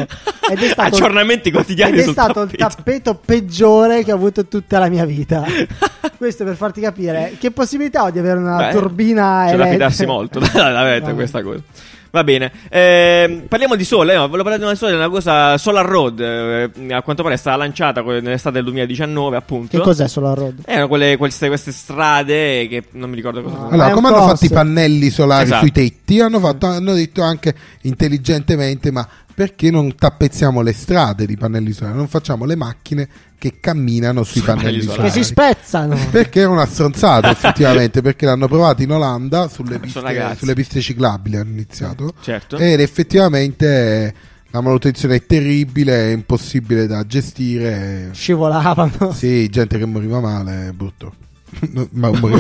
Ed 0.51 0.59
è 0.59 0.69
stato, 0.71 0.97
Aggiornamenti 0.97 1.51
quotidiani 1.53 1.93
ed 1.93 1.99
è 2.01 2.03
sul 2.03 2.13
stato 2.13 2.43
il 2.43 2.51
tappeto. 2.51 2.69
tappeto 2.77 3.15
peggiore 3.25 4.03
che 4.05 4.13
ho 4.13 4.17
avuto 4.17 4.47
tutta 4.47 4.79
la 4.81 4.89
mia 4.89 5.05
vita. 5.05 5.45
Questo 6.19 6.45
per 6.45 6.57
farti 6.57 6.81
capire 6.81 7.37
che 7.39 7.51
possibilità 7.51 8.03
ho 8.05 8.11
di 8.11 8.19
avere 8.19 8.39
una 8.39 8.57
Beh, 8.57 8.71
turbina 8.73 9.21
C'è 9.23 9.51
da 9.51 9.53
elettrica. 9.53 9.71
fidarsi 9.73 10.07
molto 10.07 10.39
dalla 10.41 10.71
veramente 10.83 11.01
Vabbè. 11.03 11.15
questa 11.15 11.43
cosa. 11.43 11.61
Va 12.17 12.25
bene, 12.25 12.51
Ehm, 12.71 13.43
parliamo 13.47 13.75
di 13.75 13.85
sole. 13.85 14.15
eh, 14.15 14.17
volevo 14.17 14.37
parlare 14.39 14.57
di 14.57 14.65
una 14.65 14.75
sole, 14.75 14.95
una 14.95 15.11
cosa 15.11 15.59
Solar 15.59 15.85
Road. 15.85 16.19
eh, 16.21 16.71
a 16.95 17.03
quanto 17.03 17.23
pare 17.23 17.35
è 17.35 17.37
stata 17.37 17.59
lanciata 17.59 18.03
que- 18.03 18.23
nell'estate 18.23 18.55
del 18.55 18.65
2019, 18.65 19.37
appunto. 19.37 19.77
Che 19.77 19.83
cos'è 19.85 20.09
Solar 20.09 20.39
Road? 20.39 20.63
Erano 20.65 20.89
quelle, 20.89 21.19
queste, 21.19 21.49
queste 21.49 21.73
strade 21.73 22.69
che 22.69 22.85
non 22.93 23.11
mi 23.11 23.17
ricordo 23.17 23.43
cosa 23.43 23.55
Ah. 23.55 23.59
sono. 23.59 23.71
Allora, 23.71 23.91
come 23.91 24.09
hanno 24.09 24.27
fatto 24.29 24.47
i 24.47 24.49
pannelli 24.49 25.11
solari 25.11 25.43
Esatto. 25.45 25.61
sui 25.61 25.73
tetti? 25.73 26.19
Hanno, 26.21 26.41
fatto- 26.41 26.67
hanno 26.69 26.95
detto 26.95 27.21
anche 27.21 27.55
intelligentemente: 27.83 28.91
ma 28.91 29.07
perché 29.37 29.71
non 29.71 29.95
tappezziamo 29.95 30.63
le 30.63 30.73
strade 30.73 31.27
di 31.27 31.37
pannelli 31.37 31.73
solari? 31.73 31.95
Non 31.95 32.09
facciamo 32.09 32.47
le 32.47 32.57
macchine 32.57 33.07
che 33.37 33.61
camminano 33.61 34.23
sui 34.23 34.41
Sui 34.41 34.47
pannelli 34.47 34.79
pannelli 34.79 34.83
solari. 34.83 35.11
Che 35.11 35.11
si 35.11 35.25
spezzano. 35.25 35.95
Perché 36.11 36.41
era 36.41 36.49
una 36.49 36.65
stronzata, 36.65 37.31
effettivamente. 37.31 38.01
Perché 38.01 38.25
l'hanno 38.25 38.49
provato 38.49 38.81
in 38.81 38.93
Olanda 38.93 39.47
sulle 39.49 39.79
piste, 39.79 40.37
sulle 40.39 40.55
piste 40.55 40.81
ciclabili. 40.81 41.37
Hanno 41.37 41.51
iniziato. 41.51 42.15
Certo. 42.23 42.57
Ed 42.57 42.81
effettivamente 42.81 44.15
la 44.49 44.63
manutenzione 44.63 45.17
è 45.17 45.27
terribile, 45.27 46.09
è 46.09 46.13
impossibile 46.15 46.87
da 46.87 47.05
gestire. 47.05 48.09
Scivolavano. 48.15 49.13
Sì, 49.13 49.51
gente 49.51 49.77
che 49.77 49.85
moriva 49.85 50.19
male, 50.19 50.69
è 50.69 50.73
brutto. 50.73 51.13
Ma 51.93 52.11
male. 52.21 52.37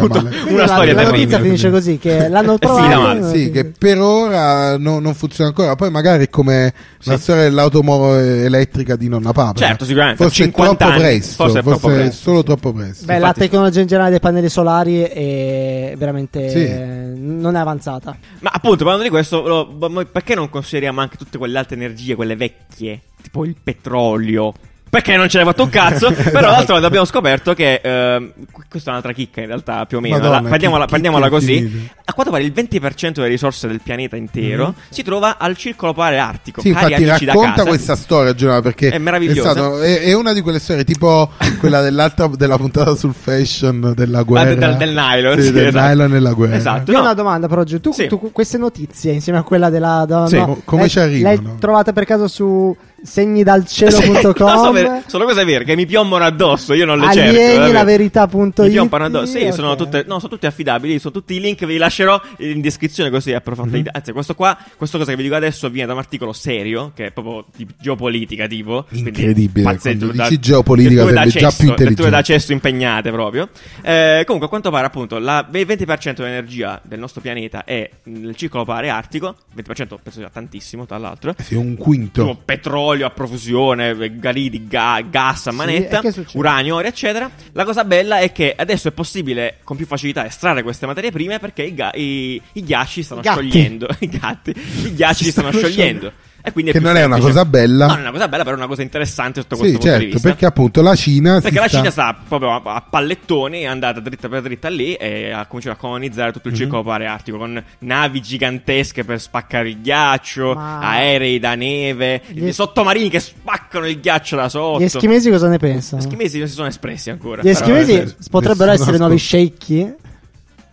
Una 0.49 0.57
la, 0.57 0.66
storia 0.66 0.92
la 0.95 1.03
notizia 1.05 1.40
finisce 1.40 1.71
così: 1.71 1.97
che 1.99 2.29
l'hanno 2.29 2.59
provato. 2.59 3.01
male. 3.01 3.31
Sì, 3.31 3.51
che 3.51 3.64
per 3.64 3.99
ora 4.01 4.77
no- 4.77 4.99
non 4.99 5.14
funziona 5.14 5.49
ancora. 5.51 5.75
Poi 5.77 5.90
magari 5.90 6.25
è 6.25 6.29
come 6.29 6.73
la 7.03 7.16
Sì. 7.16 7.23
storia 7.23 7.42
dell'automobile 7.45 8.45
elettrica 8.45 8.97
di 8.97 9.09
nonna 9.09 9.33
Papera. 9.33 9.66
Certo, 9.69 9.85
sicuramente. 9.85 10.23
Forse 10.23 10.42
è 10.42 10.47
50 10.47 10.75
troppo 10.77 10.92
anni. 10.92 11.01
presto. 11.03 11.35
Forse 11.45 11.59
è 11.59 11.62
troppo 11.62 11.88
presto, 11.88 12.23
solo 12.23 12.38
sì. 12.38 12.45
troppo 12.45 12.73
presto. 12.73 13.05
Beh, 13.07 13.12
la 13.12 13.19
Infatti- 13.19 13.38
tecnologia 13.40 13.81
in 13.81 13.87
generale 13.87 14.11
dei 14.11 14.21
pannelli 14.21 14.49
solari 14.49 15.01
è 15.01 15.95
veramente 15.97 16.51
Sì. 16.51 16.64
eh, 16.64 17.12
non 17.16 17.57
è 17.57 17.61
avanzata. 17.61 18.16
Ma 18.40 18.51
appunto, 18.53 18.79
parlando 18.79 19.05
di 19.05 19.11
questo, 19.11 19.47
lo- 19.47 20.05
perché 20.11 20.35
non 20.35 20.51
consideriamo 20.51 21.01
anche 21.01 21.16
tutte 21.16 21.38
quelle 21.38 21.57
altre 21.59 21.77
energie, 21.77 22.14
quelle 22.16 22.37
vecchie, 22.37 23.01
tipo 23.23 23.45
il 23.45 23.55
petrolio? 23.62 24.53
Perché 24.88 25.16
non 25.16 25.29
ce 25.29 25.38
l'hai 25.38 25.46
fatto 25.46 25.64
un 25.64 25.68
cazzo? 25.68 26.11
Però 26.14 26.49
l'altra 26.51 26.72
volta 26.75 26.87
abbiamo 26.87 27.05
scoperto 27.05 27.55
che 27.55 27.81
ehm, 27.83 28.33
questa 28.68 28.88
è 28.88 28.92
un'altra 28.92 29.12
chicca 29.12 29.40
in 29.40 29.49
realtà, 29.49 29.85
più 29.85 29.99
o 29.99 30.01
meno. 30.01 30.16
Madonna, 30.16 30.40
La- 30.40 30.49
prendiamola, 30.49 30.85
chi- 30.85 30.90
prendiamola 30.90 31.29
così. 31.29 31.57
infinite. 31.57 31.94
A 32.05 32.14
quanto 32.14 32.33
pare 32.33 32.44
il 32.44 32.53
20% 32.55 33.11
delle 33.14 33.27
risorse 33.29 33.66
del 33.66 33.81
pianeta 33.83 34.16
intero 34.16 34.75
si 34.88 35.03
trova 35.03 35.37
al 35.38 35.57
circolo 35.57 35.92
polare 35.92 36.18
artico. 36.18 36.61
Sì, 36.61 36.68
infatti 36.68 37.05
racconta 37.05 37.51
casa. 37.57 37.64
questa 37.68 37.96
storia, 37.96 38.33
Giovanna, 38.35 38.62
perché 38.62 38.90
È 38.90 38.99
meravigliosa. 38.99 39.51
stato- 39.51 39.81
è, 39.83 40.03
è 40.03 40.14
una 40.14 40.33
di 40.33 40.40
quelle 40.40 40.61
storie 40.61 40.85
tipo 40.85 41.31
quella 41.59 41.81
dell'altra 41.83 42.29
della 42.29 42.57
puntata 42.57 42.94
sul 42.94 43.12
fashion 43.12 43.92
della 43.94 44.22
guerra. 44.22 44.55
del- 44.55 44.77
del 44.77 44.94
nylon, 44.94 45.37
Sì, 45.38 45.46
sì, 45.46 45.53
del 45.53 45.66
esatto. 45.66 45.88
nylon 45.88 46.11
nella 46.11 46.33
guerra. 46.33 46.57
Esatto. 46.57 46.90
Io 46.92 46.96
ho 46.99 47.01
No. 47.01 47.07
una 47.07 47.14
domanda 47.14 47.49
però 47.49 47.64
Giù. 47.64 47.81
Tu, 47.81 47.92
Sì. 47.92 48.07
tu 48.07 48.31
queste 48.33 48.57
notizie 48.57 49.12
insieme 49.12 49.40
a 49.40 49.42
quella 49.42 49.68
della 49.68 50.05
donna 50.07 50.29
Sì. 50.29 50.37
Co- 50.38 50.62
come 50.64 50.88
ci 50.88 51.01
arrivano? 51.01 51.35
Le 51.35 51.40
hai 51.51 51.59
trovate 51.59 51.92
per 51.92 52.05
caso 52.05 52.29
su 52.29 52.75
Sì, 53.07 53.25
no, 53.85 53.90
so 53.90 54.01
segnidalcielo.com 54.01 54.73
per- 54.73 55.03
sono 55.07 55.25
cose 55.25 55.45
vere 55.45 55.64
che 55.64 55.77
mi 55.77 55.87
piombano 55.87 56.25
addosso, 56.25 56.75
io 56.75 56.85
non 56.85 56.99
le 56.99 57.12
cerco. 57.12 57.29
Alieni, 57.31 57.59
vabbè. 57.59 57.73
la 57.73 57.85
verità.it 57.85 58.61
Mi 58.61 58.71
piombano 58.71 59.05
addosso. 59.05 59.38
Sì, 59.38 59.45
Ok. 59.47 59.53
sono 59.55 59.77
tutte, 59.77 60.05
no, 60.07 60.19
sono 60.19 60.33
tutti 60.33 60.47
affidabili. 60.47 60.99
Sono 60.99 61.14
tutti 61.14 61.35
i 61.35 61.40
link, 61.40 61.61
ve 61.61 61.73
li 61.73 61.79
lascerò 61.79 62.21
in 62.38 62.61
descrizione 62.61 63.11
così 63.11 63.33
approfondite. 63.33 63.90
Anzi, 63.92 64.12
questo 64.12 64.35
qua, 64.35 64.57
questa 64.77 64.99
cosa 64.99 65.11
che 65.11 65.16
vi 65.16 65.23
dico 65.25 65.35
adesso 65.35 65.69
viene 65.69 65.87
da 65.87 65.92
un 65.92 65.99
articolo 65.99 66.33
serio, 66.33 66.92
che 66.95 67.07
è 67.07 67.11
proprio 67.12 67.45
di 67.55 67.66
geopolitica, 67.81 68.47
tipo. 68.47 68.87
Incredibile, 68.90 69.64
pazzeggio, 69.64 70.07
quando 70.07 70.23
dici 70.25 70.38
geopolitica 70.40 71.05
sarebbe 71.05 71.31
già 71.31 71.51
più 71.51 71.69
intelligente. 71.69 71.85
letture 71.85 72.11
d'accesso 72.11 72.53
impegnate 72.53 73.11
proprio. 73.11 73.49
Eh, 73.83 74.23
comunque, 74.25 74.47
a 74.47 74.49
quanto 74.49 74.71
pare, 74.71 74.87
appunto, 74.87 75.19
la, 75.19 75.47
il 75.53 75.66
20% 75.66 76.14
dell'energia 76.16 76.81
del 76.83 76.99
nostro 76.99 77.21
pianeta 77.21 77.64
è 77.64 77.88
nel 78.05 78.35
circolo 78.37 78.64
polare 78.64 78.88
artico. 78.88 79.37
20% 79.57 79.64
penso 80.03 80.19
sia 80.19 80.31
tantissimo, 80.33 80.87
tra 80.87 80.99
l'altro. 80.99 81.35
Sì, 81.42 81.55
un 81.55 81.77
quinto. 81.77 82.23
Tipo 82.23 82.40
petrolio 82.45 82.95
a 83.04 83.11
profusione, 83.11 84.18
galidi, 84.18 84.66
ga- 84.66 85.02
gas 85.09 85.46
a 85.48 85.50
Sì, 85.50 85.56
manetta, 85.56 86.00
succede? 86.02 86.26
uranio, 86.38 86.76
oro, 86.76 86.87
eccetera. 86.88 87.30
La 87.52 87.64
cosa 87.64 87.85
bella 87.85 88.18
è 88.18 88.32
che 88.32 88.54
adesso 88.56 88.88
è 88.88 88.92
possibile 88.92 89.59
con 89.64 89.76
più 89.76 89.87
facilità 89.87 90.24
estrarre 90.26 90.62
queste 90.62 90.87
materie 90.87 91.11
prime 91.11 91.38
perché 91.38 91.62
i, 91.62 91.74
ga- 91.74 91.92
i- 91.94 92.40
i 92.52 92.62
ghiacci 92.62 93.02
stanno 93.02 93.20
gatti. 93.20 93.38
sciogliendo. 93.48 93.88
I 94.00 94.09
gatti, 94.09 94.50
i 94.50 94.94
ghiacci 94.94 95.30
stanno 95.30 95.50
stanno 95.50 95.66
sciogliendo. 95.66 96.12
E 96.46 96.52
quindi 96.52 96.70
Che 96.70 96.78
più 96.78 96.87
non 96.87 96.96
è 96.96 97.02
una 97.02 97.16
semplice. 97.16 97.38
cosa 97.38 97.44
bella. 97.44 97.87
No, 97.87 97.92
non 97.94 97.98
è 97.98 98.02
una 98.02 98.11
cosa 98.12 98.28
bella, 98.28 98.42
però 98.44 98.54
è 98.54 98.59
una 98.59 98.68
cosa 98.68 98.82
interessante 98.82 99.40
sotto 99.40 99.56
Sì, 99.56 99.61
questo 99.62 99.78
punto 99.78 99.92
di 99.94 99.98
certo, 100.00 100.12
vista. 100.14 100.28
perché 100.28 100.46
appunto 100.46 100.80
la 100.80 100.94
Cina 100.94 101.32
Perché 101.40 101.48
si 101.48 101.54
la 101.56 101.66
sta- 101.68 101.76
Cina 101.78 101.90
sta 101.90 102.16
proprio 102.28 102.50
a, 102.52 102.62
a 102.64 102.85
pallettoni, 102.88 103.62
è 103.62 103.66
andata 103.66 103.98
dritta 103.98 104.28
per 104.28 104.42
dritta 104.42 104.68
lì 104.68 104.94
e 104.94 105.32
ha 105.32 105.44
cominciato 105.46 105.74
a 105.76 105.78
colonizzare 105.80 106.30
tutto 106.30 106.46
il 106.46 106.54
Mhm. 106.54 106.61
circolo 106.61 106.82
polare 106.85 107.06
artico 107.06 107.38
con 107.38 107.61
navi 107.80 108.22
gigantesche 108.22 109.02
per 109.04 109.20
spaccare 109.20 109.70
il 109.70 109.80
ghiaccio, 109.80 110.54
Ma- 110.54 110.78
aerei 110.78 111.40
da 111.40 111.56
neve, 111.56 112.22
Gli- 112.28 112.50
sottomarini 112.52 113.09
che 113.11 113.18
spaccano 113.18 113.88
il 113.88 113.98
ghiaccio 113.98 114.37
da 114.37 114.48
sotto. 114.48 114.78
Gli 114.78 114.85
eschimesi 114.85 115.28
cosa 115.30 115.48
ne 115.48 115.59
pensano? 115.59 116.00
Gli 116.00 116.04
eschimesi 116.04 116.38
non 116.38 116.46
si 116.46 116.54
sono 116.54 116.68
espressi 116.68 117.11
ancora. 117.11 117.42
Gli 117.42 117.48
eschimesi 117.48 117.92
Però, 117.92 118.09
eh, 118.09 118.14
potrebbero 118.30 118.70
essere 118.70 118.98
nuovi 118.98 119.16
sceicchi? 119.18 119.94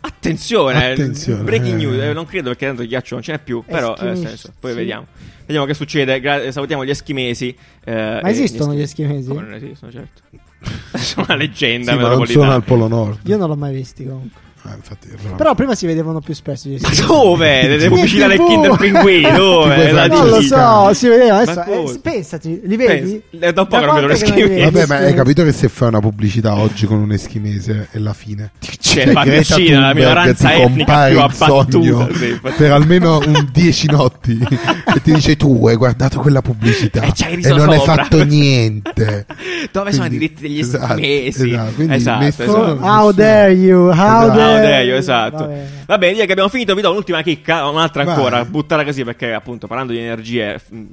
Attenzione, 0.06 0.92
Attenzione, 0.92 1.44
breaking 1.44 1.80
eh. 1.80 1.86
news, 1.86 1.98
eh, 2.02 2.12
non 2.14 2.26
credo 2.26 2.50
perché 2.50 2.66
tanto 2.66 2.82
il 2.82 2.90
ghiaccio 2.90 3.14
non 3.16 3.24
ce 3.24 3.32
n'è 3.32 3.40
più, 3.40 3.64
però 3.66 3.96
eh, 3.96 4.04
nel 4.04 4.12
Eschimesi, 4.14 4.38
senso, 4.38 4.54
poi 4.60 4.72
sì. 4.72 4.78
vediamo. 4.78 5.06
Vediamo 5.46 5.66
che 5.66 5.74
succede, 5.74 6.20
Gra- 6.20 6.52
salutiamo 6.52 6.84
gli 6.86 6.90
eschimesi. 6.90 7.56
eh, 7.86 8.20
Ma 8.22 8.30
esistono 8.30 8.74
gli 8.74 8.82
eschimesi? 8.82 9.28
Come 9.30 9.42
non 9.42 9.54
esistono, 9.54 9.92
certo. 9.92 10.22
sono 10.98 11.26
una 11.28 11.38
leggenda 11.38 11.92
Sì, 11.94 11.98
ma 11.98 12.10
non 12.10 12.26
sono 12.28 12.52
al 12.52 12.64
Polo 12.64 12.88
Nord. 12.88 13.20
Io 13.28 13.38
non 13.38 13.48
l'ho 13.48 13.56
mai 13.56 13.74
visti 13.74 14.06
comunque. 14.06 14.42
Ah, 14.66 14.76
infatti, 14.76 15.10
Però 15.36 15.56
prima 15.56 15.76
si 15.76 15.86
vedevano 15.86 16.22
più 16.22 16.34
spesso 16.34 16.70
gli 16.70 16.78
Ma 16.82 16.90
dove? 17.06 17.68
Delle 17.68 17.90
pubblicità 17.90 18.28
del. 18.28 18.38
Kinder 18.40 18.78
Pinguini, 18.78 19.32
dove? 19.36 19.76
Tipo 19.76 19.94
La 19.94 20.06
esatto. 20.06 20.18
Non 20.20 20.30
lo 20.30 20.42
so, 20.42 20.94
si 20.94 21.08
vedeva 21.10 21.38
adesso. 21.40 21.62
eh, 21.62 21.66
cosa? 21.66 22.00
pensati, 22.02 22.62
li 22.64 22.76
vedi? 22.78 23.22
Pensa- 23.30 23.46
è 23.48 23.52
da 23.54 23.62
un 23.62 23.68
po' 23.68 23.80
che 23.80 23.86
non 23.86 23.96
vedo 23.96 24.08
quanto 24.08 24.08
lo 24.08 24.14
che 24.14 24.30
non 24.30 24.38
li 24.38 24.44
eschimese. 24.44 24.48
vedi? 24.48 24.72
Vabbè, 24.72 24.86
ma 24.88 24.96
hai 25.08 25.14
capito 25.14 25.44
che 25.44 25.52
se 25.52 25.68
fai 25.68 25.88
una 25.90 26.00
pubblicità 26.00 26.56
oggi 26.56 26.86
con 26.86 26.98
un 27.00 27.12
eschimese 27.12 27.88
è 27.92 27.98
la 27.98 28.14
fine. 28.14 28.52
C'è 28.60 29.04
Cioè, 29.04 29.12
la 29.14 29.24
vicina, 29.24 29.80
la 29.88 29.94
minoranza 29.94 30.48
ti 30.50 30.62
etnica 30.62 31.08
più 31.08 31.20
abbattuta. 31.20 32.08
sì, 32.14 32.40
per 32.56 32.72
almeno 32.72 33.18
un 33.18 33.50
10 33.52 33.88
notti 33.90 34.40
e 34.96 35.02
ti 35.02 35.12
dice 35.14 35.36
tu 35.36 35.68
hai 35.68 35.76
guardato 35.76 36.20
quella 36.20 36.42
pubblicità 36.42 37.02
E 37.02 37.12
hai 37.26 37.42
e 37.44 37.50
non 37.50 37.70
hai 37.70 37.80
sopra." 37.80 37.96
fatto 37.96 38.24
niente. 38.24 39.26
Dove 39.72 39.92
sono 39.92 40.06
i 40.06 40.08
Quindi- 40.08 40.18
diritti 40.20 40.42
degli 40.44 40.60
esatto, 40.60 40.94
eschimesi? 41.02 41.50
esatto, 41.50 41.72
quindi 41.74 41.94
Esatto, 41.96 42.26
esatto. 42.26 42.52
Oh, 42.52 42.78
How 42.80 43.12
dare 43.12 43.52
you? 43.52 43.88
How 43.88 43.92
Esatto. 43.94 44.32
Ah, 44.32 44.36
dare 44.36 44.53
dai, 44.62 44.88
you? 44.88 44.98
esatto. 44.98 45.38
Vabbè. 45.38 45.66
Va 45.86 45.98
bene, 45.98 46.12
direi 46.14 46.26
che 46.26 46.32
abbiamo 46.34 46.50
finito. 46.50 46.74
Vi 46.76 46.82
do 46.82 46.90
un'ultima 46.92 47.22
chicca, 47.22 47.68
un'altra 47.68 48.04
Vai. 48.04 48.14
ancora. 48.14 48.46
Buttala 48.46 48.84
così 48.84 49.04
perché, 49.04 49.34
appunto, 49.34 49.68
parlando 49.68 49.94
di 49.94 50.00
energie, 50.00 50.60
mm, 50.74 50.86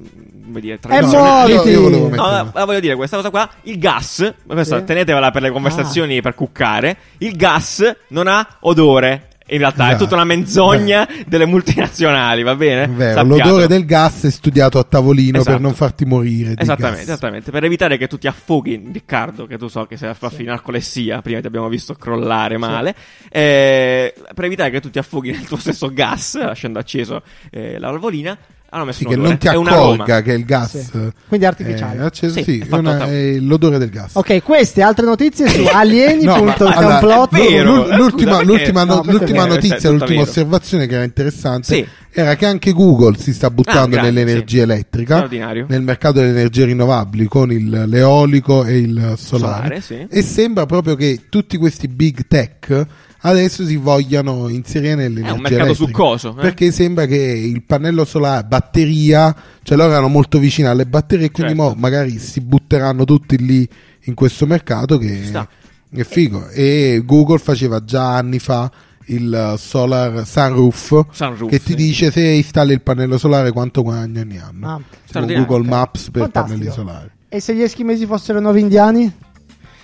come 0.45 0.59
dire, 0.59 0.75
Eh, 0.75 0.79
tradizionali. 0.79 1.53
No, 1.55 2.09
no, 2.09 2.51
la 2.53 2.65
voglio 2.65 2.79
dire 2.79 2.95
questa 2.95 3.17
cosa 3.17 3.29
qua. 3.29 3.49
Il 3.63 3.77
gas, 3.79 4.33
questa 4.45 4.79
Sì. 4.79 4.83
tenetevela 4.85 5.31
per 5.31 5.41
le 5.41 5.51
conversazioni 5.51 6.21
per 6.21 6.35
cuccare. 6.35 6.97
Il 7.19 7.35
gas 7.35 7.95
non 8.09 8.27
ha 8.27 8.45
odore. 8.61 9.27
In 9.51 9.57
realtà 9.57 9.83
è 9.83 9.87
Esatto. 9.89 10.03
tutta 10.03 10.15
una 10.15 10.23
menzogna 10.23 11.07
delle 11.27 11.45
multinazionali, 11.45 12.41
va 12.43 12.55
bene? 12.55 12.83
È 12.83 12.89
vero, 12.89 13.23
l'odore 13.23 13.67
del 13.67 13.85
gas 13.85 14.23
è 14.25 14.31
studiato 14.31 14.79
a 14.79 14.83
tavolino 14.83 15.37
Esatto. 15.39 15.51
per 15.51 15.59
non 15.61 15.73
farti 15.73 16.05
morire. 16.05 16.53
di 16.55 16.61
Esattamente, 16.61 16.99
gas. 16.99 17.07
esattamente. 17.09 17.51
Per 17.51 17.63
evitare 17.63 17.97
che 17.97 18.07
tu 18.07 18.17
ti 18.17 18.27
affoghi, 18.27 18.81
Riccardo, 18.93 19.47
che 19.47 19.57
tu 19.57 19.67
so 19.67 19.85
che 19.85 19.97
sei 19.97 20.09
a 20.09 20.13
finire 20.29 20.51
narcolessia, 20.51 21.21
prima 21.21 21.41
ti 21.41 21.47
abbiamo 21.47 21.67
visto 21.67 21.93
crollare 21.95 22.57
male. 22.57 22.95
eh, 23.29 24.13
per 24.33 24.45
evitare 24.45 24.69
che 24.71 24.79
tu 24.79 24.89
ti 24.89 24.99
affoghi 24.99 25.31
nel 25.31 25.45
tuo 25.45 25.57
stesso 25.57 25.91
gas, 25.91 26.37
lasciando 26.41 26.79
acceso 26.79 27.21
eh, 27.49 27.77
la 27.77 27.89
valvolina, 27.91 28.37
hanno 28.73 28.85
messo 28.85 28.99
Sì, 28.99 29.03
un 29.03 29.09
che 29.09 29.15
odore. 29.17 29.29
non 29.29 29.37
ti 29.37 29.47
accorga 29.49 30.21
che 30.21 30.31
il 30.31 30.45
gas 30.45 30.79
Sì. 30.79 30.89
Quindi 31.27 31.45
è 31.45 31.49
artificiale. 31.49 31.99
è 31.99 32.03
acceso. 32.03 32.33
Sì, 32.35 32.43
Sì, 32.43 32.65
è 32.69 32.73
una- 32.75 33.05
è 33.05 33.37
l'odore 33.39 33.77
del 33.77 33.89
gas. 33.89 34.11
Ok, 34.15 34.41
queste 34.41 34.81
altre 34.81 35.05
notizie 35.05 35.47
su 35.49 35.57
No, 35.63 35.69
ma- 35.71 35.79
alieni.complot. 35.79 37.35
È 37.35 37.37
vero. 37.49 37.75
L'ul- 37.75 37.91
eh, 37.91 37.97
l'ultima, 37.97 38.07
scusa, 38.07 38.37
perché- 38.37 38.45
l'ultima 38.45 38.83
no- 38.83 38.95
no, 38.95 39.03
l'ultima 39.11 39.43
vero, 39.43 39.53
notizia, 39.55 39.89
l'ultima 39.89 40.09
vero. 40.19 40.21
osservazione 40.21 40.87
che 40.87 40.93
era 40.95 41.03
interessante 41.03 41.65
Sì. 41.75 41.85
era 42.13 42.35
che 42.35 42.45
anche 42.45 42.71
Google 42.71 43.17
si 43.17 43.33
sta 43.33 43.49
buttando 43.49 43.97
Ah, 43.97 44.01
nell'energia 44.01 44.57
sì. 44.57 44.63
elettrica, 44.63 45.27
nel 45.29 45.81
mercato 45.81 46.19
delle 46.19 46.29
energie 46.31 46.65
rinnovabili 46.65 47.25
con 47.25 47.51
il- 47.51 47.83
l'eolico 47.87 48.63
e 48.63 48.77
il 48.77 49.13
solare. 49.17 49.79
Solare, 49.79 49.81
sì. 49.81 50.05
E 50.09 50.21
sembra 50.21 50.65
proprio 50.65 50.95
che 50.95 51.23
tutti 51.29 51.57
questi 51.57 51.87
big 51.87 52.25
tech 52.27 52.85
adesso 53.21 53.65
si 53.65 53.75
vogliano 53.75 54.47
inserire 54.49 54.95
nell'energia 54.95 55.29
È 55.29 55.35
un 55.35 55.41
mercato 55.41 55.63
elettrica. 55.63 55.91
succoso. 55.91 56.29
eh? 56.31 56.41
Perché 56.41 56.71
sembra 56.71 57.05
che 57.05 57.15
il 57.15 57.63
pannello 57.63 58.05
solare, 58.05 58.45
batteria, 58.45 59.35
cioè 59.63 59.77
loro 59.77 59.91
erano 59.91 60.07
molto 60.07 60.39
vicini 60.39 60.67
alle 60.67 60.85
batterie, 60.85 61.31
quindi 61.31 61.53
Certo. 61.55 61.69
mo 61.69 61.75
magari 61.77 62.17
si 62.19 62.41
butteranno 62.41 63.03
tutti 63.05 63.37
lì 63.37 63.67
in 64.05 64.13
questo 64.13 64.45
mercato 64.45 64.97
che 64.97 65.23
sta. 65.25 65.47
è 65.93 66.03
figo. 66.03 66.49
E 66.49 67.01
Google 67.05 67.37
faceva 67.39 67.83
già 67.83 68.15
anni 68.15 68.39
fa 68.39 68.71
il 69.07 69.51
uh, 69.53 69.57
solar 69.57 70.25
sunroof, 70.25 71.05
Sunroof, 71.11 71.49
che 71.49 71.59
ti 71.59 71.71
sì. 71.71 71.75
dice 71.75 72.11
se 72.11 72.21
installi 72.21 72.71
il 72.71 72.81
pannello 72.81 73.17
solare 73.17 73.51
quanto 73.51 73.81
guadagni 73.83 74.19
ogni 74.19 74.37
anno. 74.37 74.67
Ah. 74.69 75.25
Google 75.25 75.67
Maps 75.67 76.09
per 76.11 76.21
Fantastico. 76.23 76.57
pannelli 76.57 76.71
solari. 76.73 77.09
E 77.27 77.39
se 77.39 77.53
gli 77.55 77.61
eschimesi 77.61 78.05
fossero 78.05 78.39
nuovi 78.39 78.61
indiani? 78.61 79.11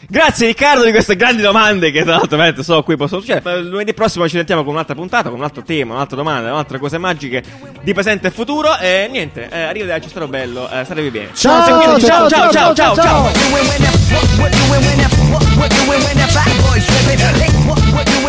Grazie 0.10 0.48
Riccardo 0.48 0.86
di 0.86 0.92
queste 0.92 1.18
grandi 1.18 1.42
domande 1.42 1.92
che 1.92 2.04
tra 2.04 2.12
l'altro 2.12 2.38
veramente 2.38 2.64
solo 2.64 2.82
qui 2.82 2.96
possono 2.96 3.20
succedere. 3.20 3.62
Lunedì 3.62 3.94
prossimo 3.94 4.26
ci 4.30 4.38
sentiamo 4.38 4.64
con 4.64 4.74
un'altra 4.74 4.96
puntata, 4.96 5.28
con 5.28 5.38
un 5.40 5.44
altro 5.44 5.64
tema, 5.64 5.96
un'altra 5.96 6.16
domanda, 6.16 6.50
un'altre 6.50 6.80
cose 6.80 6.98
magiche 6.98 7.44
di 7.82 7.94
presente 7.94 8.28
e 8.28 8.32
futuro. 8.32 8.78
E 8.78 9.10
niente, 9.12 9.50
eh, 9.50 9.64
arrivederci, 9.64 10.08
stato 10.08 10.30
bello, 10.30 10.70
eh, 10.70 10.86
statevi 10.86 11.10
bene. 11.10 11.30
Ciao, 11.34 11.66
ciao, 11.66 12.00
ciao, 12.00 12.30
ciao, 12.30 12.52
ciao, 12.52 12.74
ciao, 12.74 12.96
ciao. 12.96 13.22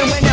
What 0.08 0.27